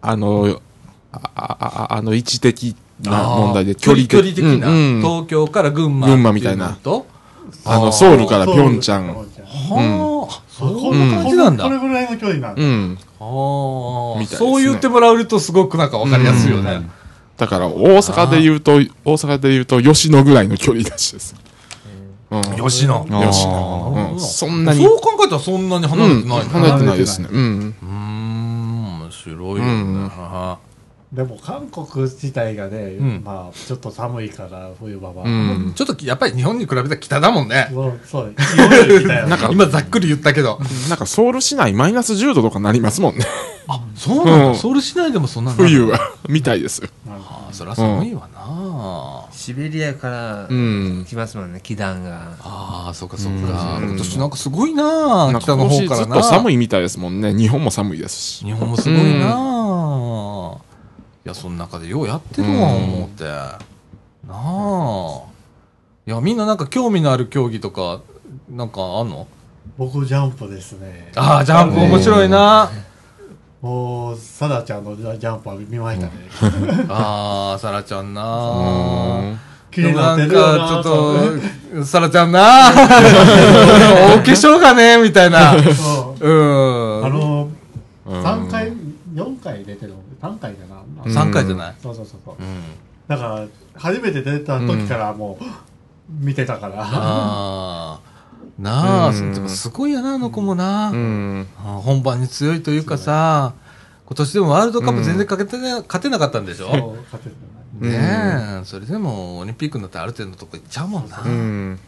[0.00, 0.60] あの
[1.12, 5.02] ああああの位置的な問題で距離距離的な、うんうん。
[5.02, 6.78] 東京から群馬群馬みたいな。
[7.64, 9.08] あのソウルからピョンチャン。
[9.08, 11.64] はあ、そんな感こじなんだ。
[11.64, 12.62] これぐらいの距離なんだ。
[12.62, 12.98] うん。
[13.20, 14.50] ああ、みたいですね。
[14.52, 16.88] そう言ってもらえるとすごくなんかわかりやすいよね。
[17.40, 21.34] だから大阪で言うと大阪で言うと吉野ぐらいの距離らしいです、
[22.30, 23.02] うん、吉野。
[23.06, 24.84] 吉野、うん、そんなに。
[24.84, 27.28] そう考えたらそんなに離れてない、うん離れてないですね。
[27.32, 27.74] うん。
[27.82, 29.62] うーん、面白いよね。
[29.62, 30.08] うん。
[30.10, 30.58] は
[31.14, 33.24] でも韓国自体がね、ん。
[33.24, 35.24] まあちょっと寒いから冬場は。
[35.24, 35.72] うん。
[35.74, 37.68] ちょっとやっぱり日本に比べたら北だもんね。
[37.72, 38.34] そうそう。
[38.86, 40.60] 夜来たよなんか今ざっくり言ったけど。
[40.90, 43.24] なんかソウル市内マイナス10度とかなりますもんね
[43.72, 44.46] あ、そうなんだ。
[44.48, 45.98] うんソウル市内でもそんなの冬は
[46.28, 49.26] みたいですよああ、そりゃ寒いわな。
[49.32, 52.32] シベリアからうん来ますもんね、気団が。
[52.42, 53.78] ああ、そうかそうか。
[53.78, 56.16] うん今年なんかすごいななんか北の今年ずっ方からな。
[56.16, 60.58] と寒いみたいですもんね日本も寒いですし日本もすごいな
[61.24, 63.24] いや、その中でようやってるわ、思って。
[63.24, 63.60] な
[64.30, 65.20] あ。
[66.06, 68.00] いや、みんななんか興味のある競技とか、
[68.50, 69.26] なんかあんの？
[69.76, 71.12] 僕ジャンプですね。
[71.16, 72.70] ああ、ジャンプ面白いな。
[73.62, 76.12] もう、サダちゃんのジャンプは見ましたね。
[76.88, 78.22] ああ、サラちゃんうな。
[78.22, 79.38] ん
[79.70, 81.40] 気になってるよなか、ちょ
[81.76, 82.40] っと、サラちゃんな。
[82.70, 82.72] お
[84.18, 85.52] 化粧がね、みたいな。
[85.74, 87.06] そううん。
[87.06, 87.48] あの、
[88.06, 88.72] うん3回、
[89.14, 90.64] 4回出てる、3回か
[91.04, 91.12] な。
[91.12, 91.74] 3回じゃない？
[91.82, 92.42] そうそうそうそうう。
[92.42, 92.62] ん。
[93.08, 93.44] だから、
[93.76, 95.44] 初めて出た時からもう、
[96.24, 96.74] 見てたから。
[96.78, 97.89] ああ。
[98.60, 99.48] なあ、うん。
[99.48, 100.90] すごいやな、あの子もな。
[100.90, 101.46] うん。
[101.56, 103.54] 本番に強いというかさ、
[104.04, 106.70] 今年でもワールドカップ全然勝てな,、勝てなかったんでしょ？
[106.70, 107.36] そう勝てて
[107.80, 107.92] ない。
[107.92, 111.22] ねえ、それでもオリンピックになってある程度のとこ行っちゃうもんな。
[111.22, 111.78] うん。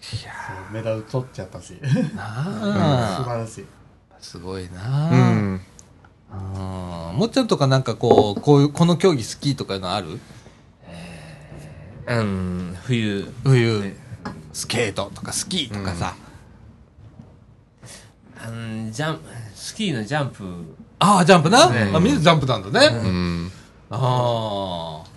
[0.00, 1.78] そうメダル取っちゃったし。
[1.80, 3.24] 素なあ。
[3.24, 3.66] 晴らしい。
[4.20, 5.60] すごいうな、ん。
[6.30, 7.16] あー。
[7.16, 10.18] もっちゃんとかなんかこうこういうこの競技好きとかいうのある？
[12.08, 13.32] うん冬。
[13.44, 13.94] 冬
[14.52, 16.14] スケートとかスキーとかさ、
[18.42, 19.22] あのジャンプ
[19.54, 20.44] スキーのジャンプ。
[20.98, 21.90] ああジャンプな、ね。
[21.94, 23.52] あみんなジャンプなんだね、うん。
[23.90, 25.10] ああ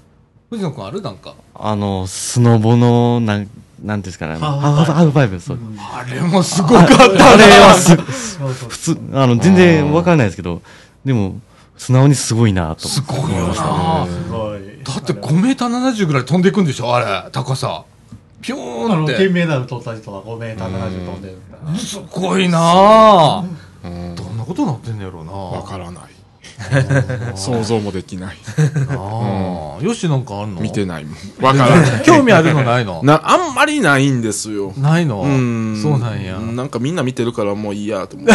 [0.49, 1.01] 藤野君ある？
[1.01, 1.35] なんか。
[1.55, 3.49] あの、スノボの、なん、
[3.81, 4.35] なんですかね。
[4.35, 5.59] ハーフハーフフパイプ、そう。
[5.79, 10.61] あれもすごかったあれはす、普通、あの、全然わからないですけど、
[11.03, 11.39] でも、
[11.75, 13.69] 素直にすごいなとすごいよ思いましたね。
[13.71, 14.59] なすごい。
[14.83, 16.95] だって5メーター70ぐらい飛んでいくんでしょ？
[16.95, 17.83] あれ高さ
[18.43, 19.15] ピョあーンのって。
[19.15, 23.43] 金メダル取った人は5メーター70飛んでるからすごいなあ。
[23.83, 24.15] うん。
[24.15, 25.31] どんなことなってんのやろうな。
[25.31, 26.12] わからない。
[27.35, 28.37] 想像もできない。
[28.89, 30.61] ああよしなんかあんの？
[30.61, 31.15] 見てないもん。
[31.43, 32.03] わからない。
[32.05, 33.01] 興味あるのないの？
[33.05, 34.73] な、あんまりないんですよ。
[34.77, 35.21] ないの？
[35.21, 35.79] うん。
[35.81, 38.27] そうなんやなんかみんな見てるからもういいやと思う。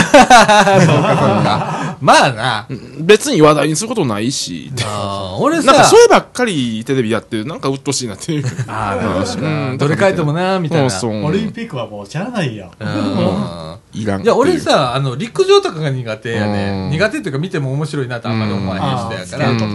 [2.00, 2.66] まあな
[3.00, 4.70] 別に話題にすることないし。
[4.84, 8.44] あー俺なんかさそればっかりテレビやってる、なんか鬱陶しいなっていう。
[8.66, 10.88] あーなるほどなうんどれ書いてもなみたいな。
[11.24, 14.22] オリンピックはもうしゃあないやんうんいらん。
[14.22, 16.88] いや、俺、さ、あの、陸上とかが苦手やね。
[16.88, 19.68] うん苦手っていうか見ても面白いなとあんまり思わへん人やから。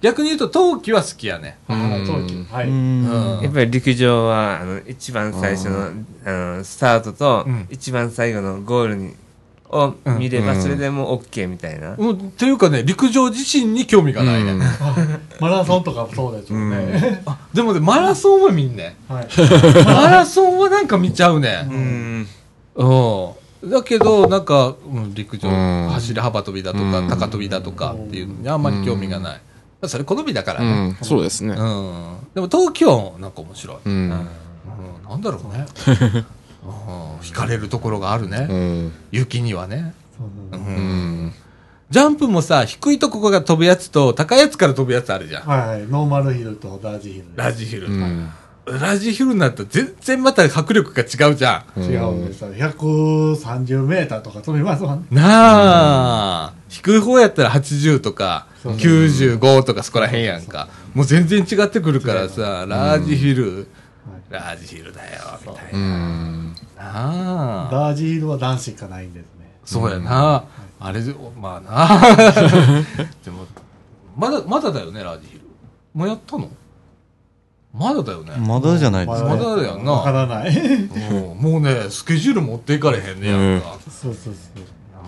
[0.00, 1.58] 逆に言うと、冬季は好きやね。
[1.68, 2.68] 冬季はい。
[2.68, 3.36] うん。
[3.36, 3.40] うん。
[3.42, 5.90] やっぱり陸上はあの一番最初の
[6.24, 7.68] あのスタートとうん。
[7.70, 9.14] 一番最後のゴールに
[9.70, 10.62] を見ればうん。
[10.62, 11.94] それでもう OK みたいな。
[11.96, 14.54] うんっていうかね、陸上自身に興味がないね。
[15.40, 17.22] マラソンとかもそうですよね。
[17.26, 18.96] あでもね、マラソンは見んね。
[19.08, 19.28] はい。
[19.84, 21.66] マラソンはなんか見ちゃうね。
[21.70, 22.28] うん。
[22.76, 23.28] うん。
[23.64, 29.40] だけど、なんか、うん陸上、うん走り幅跳びだとか、うん高跳びだとかっていうのにあんまり興味がない。
[29.86, 30.88] それ好みだからうね。
[30.90, 30.96] ん。
[31.02, 31.54] そうですね。
[31.54, 32.16] うん。
[32.34, 33.76] でも、東京なんか面白い。
[33.84, 33.92] うん。
[33.92, 34.10] うん、
[35.08, 35.66] なんだろうね。
[36.64, 38.46] うん惹かれるところがあるね。
[38.48, 38.92] うん。
[39.10, 39.94] 雪にはね。
[40.16, 40.24] そ
[40.56, 41.32] うんん。
[41.90, 45.42] ジャンプもさ、低いとこが飛ぶやつと、高いやつから飛ぶやつあるじゃん。
[45.46, 47.88] はいはいノーマルヒルとラージヒルラジヒル。
[47.88, 48.30] うん。
[48.64, 55.06] ラジヒルになったら全然また迫力が違うじゃ違うんですよ130メーターとか飛びますもん。
[55.10, 60.68] なあ、低い方やったら80とか、そう95とかそこら辺やんか。
[60.94, 63.66] もう全然違ってくるからさ、ラージヒル、
[64.30, 65.78] ラージヒルだよ、みたいうな。
[65.80, 66.54] ん。
[66.76, 67.68] なあ。
[67.72, 70.44] ラージヒルは男子しかないんですねそうやな。
[70.78, 72.16] あれで、まあな。
[73.24, 73.46] でも、
[74.16, 75.40] まだ、まだだよね、ラージヒル。
[75.94, 76.48] もうやったの？
[77.72, 78.34] まだだよね。
[78.36, 79.36] まだじゃないですまか。
[79.36, 83.78] だだよなわからないうんもうね、スケジュール持っていかれへんねやんか。
[83.90, 84.64] そうそうそう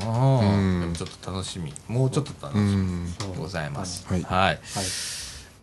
[0.07, 1.73] ああうんでもちょっと楽しみ。
[1.89, 3.05] もうちょっと楽しうん。
[3.05, 4.07] みでございます。
[4.09, 4.39] はいはい。
[4.47, 4.59] はい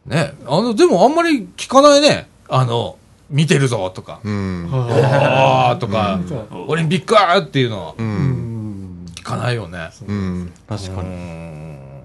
[0.05, 2.27] ね、あの、でもあんまり聞かないね。
[2.49, 2.97] あの、
[3.29, 4.69] 見てるぞとか、うん。
[4.71, 6.19] ああとか
[6.51, 8.01] うん、オリンピックーっていうのはう。
[8.01, 9.89] うんん聞かないよね。
[10.07, 10.43] うん。
[10.45, 11.09] う確かに。
[11.09, 12.03] ん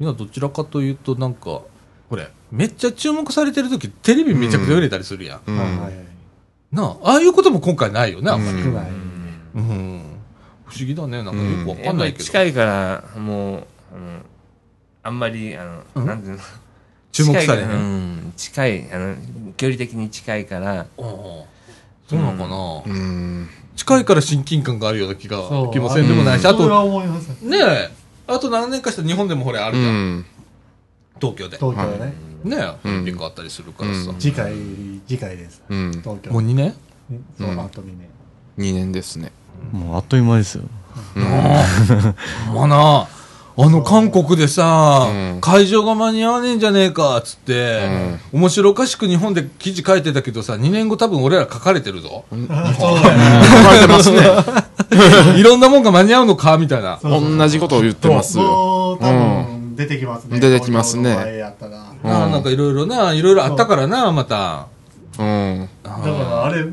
[0.00, 1.60] いや、どちらかというと、なんか、
[2.08, 5.40] これ、めっちゃ注目されてる時テレビめちゃくちゃ売れたりするやん。
[5.46, 5.58] うん。
[5.58, 5.92] はいはい。
[6.72, 8.58] なあ、ああいうことも今回ないよね、あんまり。
[8.58, 8.74] うん。
[9.54, 10.02] うん。
[10.66, 12.24] 不思議だね、なんかよくわかんないけど。
[12.24, 14.20] 近いからもうあの
[15.02, 16.06] あんまりあの、うん。
[16.06, 16.42] なんていうの？
[17.12, 17.68] 注目されへん。
[17.68, 18.32] 近いうん。
[18.36, 19.16] 近いあの
[19.56, 20.80] 距離的に近いから。
[20.80, 20.86] ああ
[22.08, 23.48] そうなのかな、うん。
[23.76, 27.28] 近いから親近感があるような気が気もせんでもないし、あと、それは思います。
[27.42, 27.90] ねえ、
[28.26, 30.26] あと何年かしたら日本でもほれあるうじゃん、ん。
[31.20, 31.58] 東京で。
[31.58, 32.94] 東京ねねえ、うん。
[32.94, 34.10] オリンピックあったりするからさ。
[34.10, 34.18] うん。
[34.18, 34.52] 次回
[35.06, 35.62] 次回です。
[35.68, 35.90] うん。
[35.92, 36.30] 東京。
[36.30, 36.74] もう2年？
[37.38, 37.60] そううん。
[37.60, 38.08] あと2年。
[38.58, 39.32] 2年ですね。
[39.72, 40.64] もうあっという間ですよ。
[42.54, 43.08] まあな、
[43.60, 45.40] あの韓国でさ、うん。
[45.40, 47.80] 会場が間に合わねえんじゃねえか、つって、
[48.32, 52.24] 面白おかしく日本で記事書いてたけどさ、2年後多分俺ら書かれてるぞ。
[52.30, 53.44] そうだね。
[53.44, 54.20] 書かれてますね。
[55.38, 56.98] いろんなもんが間に合うのか、みたいな。
[57.00, 58.98] そうそう同じことを言ってますよ。
[59.74, 60.40] 出てきますね。
[60.40, 61.16] 出てきますね
[62.02, 62.10] うん。
[62.10, 64.66] なあなんかいろいろな、いろいろあったからな、また。
[65.18, 65.68] うん。
[65.82, 66.64] だからあれ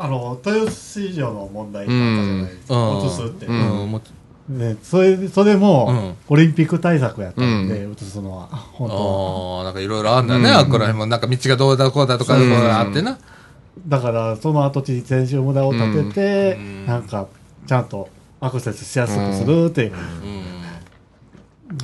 [0.00, 3.06] あの豊洲市場の問題だったじゃないですかうん。
[3.06, 3.46] 移すって。
[3.46, 4.00] うん。
[4.48, 5.60] ねそれそれうん。
[5.60, 10.54] もオリンピック対策やったんで移すのは本当はああ、なんかいろいろあんだね、うん。
[10.54, 11.06] あっこら辺も。
[11.06, 13.18] なんか道がどうだこうだとか、あってな。
[13.86, 16.86] だからその跡地に選手村を建ててうん。
[16.86, 17.26] なんか
[17.66, 18.08] ちゃんと
[18.40, 19.92] アクセスしやすくするっていう。
[19.92, 19.94] う
[20.44, 20.57] ん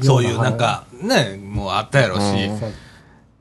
[0.02, 2.20] そういうなんか、ね、もうあったやろし。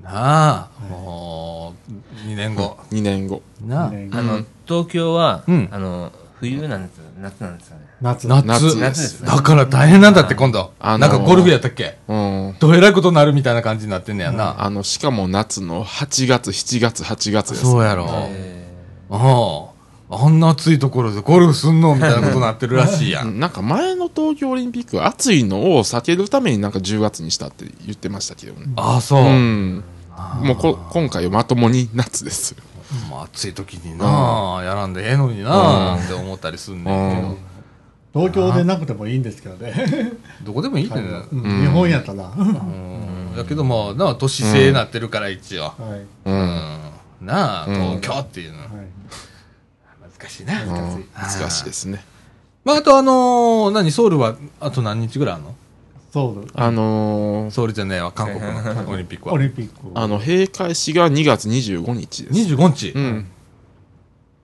[0.02, 2.78] なあ、もう、2年後。
[2.92, 3.42] 2年後。
[3.66, 3.90] なあ。
[3.90, 8.46] ねあの東京は、うんあの冬なんですよ夏なんですよね夏夏。
[8.46, 10.74] 夏夏ですねだから大変なんだって、今度。
[10.78, 11.98] あのーなんかゴルフやったっけ？
[12.10, 12.56] うん。
[12.60, 14.62] どえらいことになるみたいな感じになってんねやな。
[14.62, 17.62] あの、しかも夏の8月、7月、8月です。
[17.62, 18.08] そうやろ。
[18.10, 18.68] え
[19.10, 19.18] あ
[20.14, 20.26] あ。
[20.26, 23.24] あんな暑いところでゴルフすんのみたいなことになってるらしいや。
[23.24, 28.72] うんんなんか前の東京オリンピック暑いのを避けるためになんか10月にしたって言ってましたけどね。
[28.76, 29.22] ああ、そう。
[29.22, 29.84] うん。
[30.42, 32.64] もうこ今回はまともに夏ですよ。
[33.10, 37.54] まあ、暑い時になあ、やらんでええのになあって思ったりすんねんけど。
[38.14, 39.74] 東京でなくてもいいんですけどね。
[40.46, 41.24] どこでもいいねんな。
[41.32, 42.24] うん日本やったら。
[42.24, 43.38] はうん。
[43.38, 45.64] やけどまあ、なあ、都市制になってるから一応。
[45.66, 45.70] い。
[45.70, 46.32] う。
[46.32, 46.80] うんん。
[47.22, 48.60] なあ、うん東京っていうの。
[48.60, 49.33] はい難
[50.30, 50.64] しいな。
[50.64, 52.04] うん難しいですね。
[52.64, 55.56] まあ、あとあのー何、ソウルはあと何日ぐらいあるの？
[56.14, 59.34] そうあのー、ソウルじゃねえわ、韓国の オリンピックは。
[59.34, 59.74] オリンピック。
[59.96, 62.40] あの、閉会式が2月25日です。
[62.56, 63.26] 25日、うん。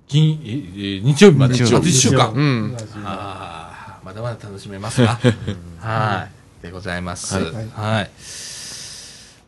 [0.07, 1.53] 金、ええ日曜日まで？
[1.53, 2.31] 日曜日あと1週間。
[2.33, 2.77] うん。
[3.05, 5.19] ああ、まだまだ楽しめますが。
[5.79, 6.27] は
[6.61, 6.63] い。
[6.63, 7.35] でございます。
[7.35, 7.41] は
[7.75, 8.07] はいい。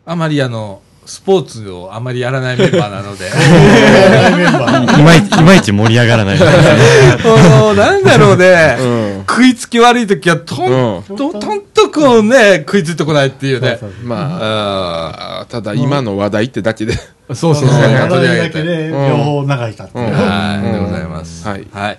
[0.06, 3.26] あまりあの、スポーツをあまりやらないメンバーなので。
[5.00, 6.40] いまいち、いまいち盛り上がらない。
[6.40, 8.84] なんだろうね、う
[9.22, 9.26] ん。
[9.28, 13.80] 食いつき悪い時はとんうと、とんとこうね、食いついてこないっていうね。
[14.04, 16.94] まああ、ただ今の話題ってだけで。
[17.30, 18.38] あ そうそうそう、話題。
[18.38, 21.48] だけで両方流したっていううんはい、でございます。
[21.48, 21.98] はいはい。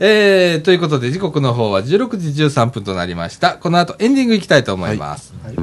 [0.00, 3.54] えー、ということで時刻の方は16時13分となりました。
[3.54, 5.32] この後エンディングいきたいと思います。
[5.44, 5.54] はい、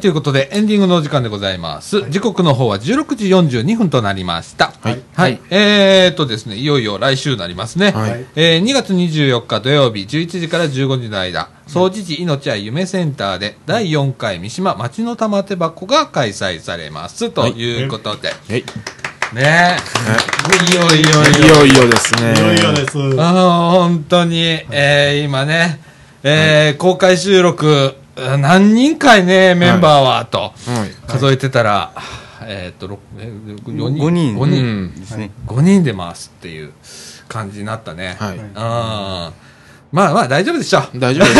[0.00, 2.02] ということで、エンディングのお時間でございます。
[2.10, 4.72] 時刻の方は16時42分となりました。
[4.82, 5.00] はい。
[5.14, 5.40] はい。
[5.50, 7.92] えーっとですね、いよいよ来週になりますね。
[7.92, 17.30] はいえー2月24日土曜日、11時から15時の間、総持寺命愛夢センターで、第4回三島町の玉手箱が開催されます。
[17.30, 18.28] ということで。
[18.28, 18.64] はい。
[19.34, 19.76] ねえ。
[20.72, 22.34] いよいよいよいよですね。
[22.34, 22.98] いよいよです。
[23.20, 25.80] ああ、本当に、えー今ね、
[26.22, 28.07] えー公開収録、あ
[28.38, 30.52] 何人かいね、メンバーは、と、はい。
[31.06, 31.92] 数えてたら、
[32.42, 34.64] えーっと、ろえー4人？5人5人。
[34.64, 35.30] うんですね。
[35.46, 36.72] 5人で回すっていう
[37.28, 38.16] 感じになったね。
[38.18, 38.36] はい。
[38.38, 38.54] うん。
[38.54, 39.32] ま
[40.10, 41.34] あまあ大丈夫でしょ大丈夫で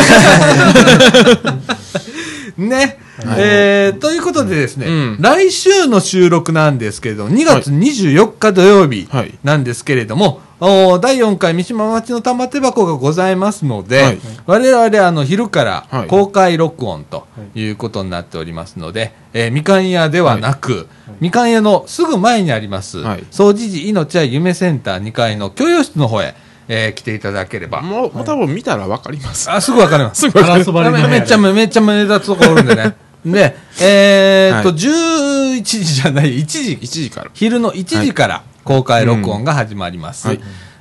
[1.77, 2.13] す。
[2.59, 2.67] う。
[2.67, 2.99] ね。
[3.37, 5.17] えーということでですね、うん。
[5.21, 9.39] 来週の収録なんですけれども、2月24日土曜日はい。
[9.43, 14.19] なんですけれども、おー第4回三島町の玉手箱がございますので、はい。
[14.47, 16.09] 我々あの昼からはい。
[16.09, 17.69] 公開録音とい。
[17.71, 20.89] うことになっておりますので、えーみかん屋ではなく、
[21.21, 23.25] みかん屋のすぐ前にあります、はい。
[23.31, 26.35] 総持寺命や夢センター2階の教養室の方へ、
[26.69, 27.81] えー来ていただければ。
[27.81, 29.51] もう、もう多分見たらわかります。
[29.51, 30.29] あ、すぐわかります。
[30.31, 32.95] ガラス張りの部屋でめめっちゃ、めっちゃ目立つところおるんでね。
[33.25, 36.87] で、えーっと、はい11時じゃない、1時1。
[36.87, 37.31] 時から。
[37.35, 40.29] 昼の1時から公開録音が始まります。
[40.29, 40.41] はい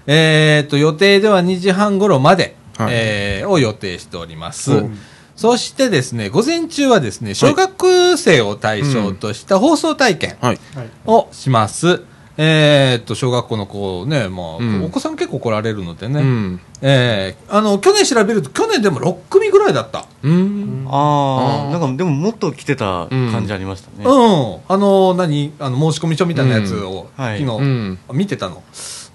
[0.10, 4.72] えーっと、予定では2時半頃まで、はいえーを予定しております。
[4.72, 4.98] うん
[5.38, 10.60] そしてですね、午前中はですね、小学生を対象とした放送体験はい。
[11.06, 12.02] をします。
[12.40, 16.62] えーっと、小学校の子ね、まあ、うんお子さん結構来られるのでね、うん。
[16.82, 20.06] えーあの、去年調べると、去年でも6組ぐらいだった。
[20.22, 20.88] うん。
[20.90, 24.06] ああ、なんかでももっと来てた感じありましたね。
[24.06, 24.58] うん。
[24.68, 25.52] あの、何？
[25.60, 28.64] あの、申し込み書みたいなやつを、うんはい昨日、うん見てたの。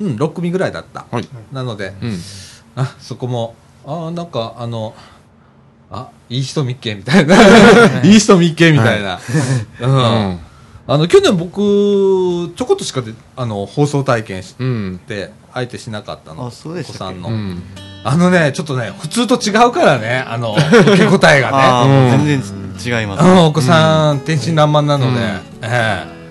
[0.01, 1.07] うん、6組ぐらいだった。
[1.11, 1.29] はい。
[1.53, 2.19] なので、うん。
[2.75, 3.55] あ、そこも、
[3.87, 4.95] あなんか、あの、
[5.93, 7.37] あ、いい人見っけみたいな。
[8.03, 9.21] いい人見っけみたいな。
[9.81, 9.95] うん。
[9.95, 9.99] う
[10.33, 10.41] ん。
[10.87, 11.61] あの、去年僕、
[12.57, 15.01] ちょこっとしかで、あの、放送体験しうん。
[15.07, 16.47] て、相手しなかったの。
[16.47, 17.29] お子さんの。
[17.29, 17.63] うん。
[18.05, 22.11] あのね、ちょっとね、普通と違うからね、あの、受け答えがね。
[22.27, 23.25] 全然違います。
[23.25, 25.25] うん、お子さん、天真爛漫なので、うん
[25.63, 26.23] ええ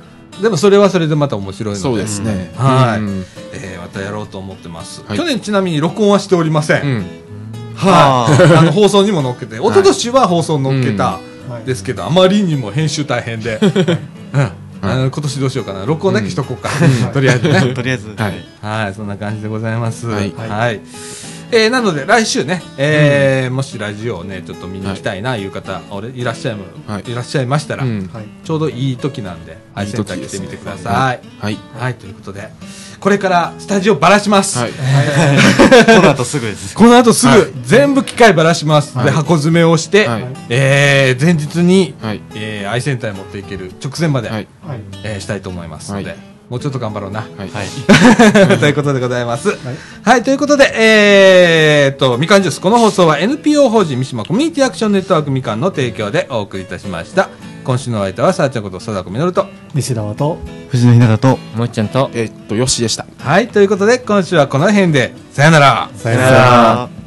[0.41, 2.51] でもそれはそれでまた面白いので、そうですね。
[2.57, 6.81] はいうんええまたやろうと思ってます、はい去年ちなみに録音はしておりません。
[6.81, 7.05] うん。
[7.75, 8.57] はい。
[8.57, 11.19] あ の、放送にも載っけて、一昨年は放送に載っけた、は
[11.63, 13.59] いですけど、あまりにも編集大変で、
[14.34, 14.51] うん。
[14.84, 15.86] あの今年どうしようかな。
[15.86, 16.69] 録音だけしとこうか、
[17.13, 17.61] とりあえずね。
[17.75, 18.45] とりあえず、はい。
[18.61, 20.07] はいそんな感じでございます。
[20.07, 20.34] はい。
[20.36, 20.82] はい。
[21.53, 26.55] えーなので来週ね、えーもしラジオをねちょっと見に行きたいないう方、俺いらっしゃい,、
[26.88, 27.11] はい。
[27.11, 28.09] い、らっしゃいましたら、うん。
[28.11, 28.25] はい。
[28.43, 30.93] ちょうどいい時なんで、はい、いいセンター時です来てみてください。
[31.39, 31.57] はい。
[31.79, 32.49] はい、ということで、
[33.01, 34.59] これからスタジオばらします。
[34.59, 34.71] はい
[35.97, 36.75] この後すぐです。
[36.75, 38.93] この後すぐ、はい全部機械ばらします。
[39.03, 46.17] で、箱詰めをして、はいえー前日に、はいえーアイセンターに持っていける直前まで、はいはいえーしたいと思いますので、はい
[46.51, 47.21] もうちょっと頑張ろうな。
[47.21, 48.59] はいはい。
[48.59, 49.57] ということでございます。
[50.03, 57.29] はい、ということで、えーっと、みかんジュース、この放送は NPO 法人三島コミュニティアクションネットワークみかんの提供でお送りいたしました。
[57.64, 59.47] 今週のお相手は、さあちゃんこと貞子みのると。
[59.74, 60.38] 西田と
[60.70, 65.89] 藤野ひなたと、もっちゃんとえーっとよしでしたはい、ということで、今週はこの辺で、さよなら。
[65.95, 67.00] ささよなら。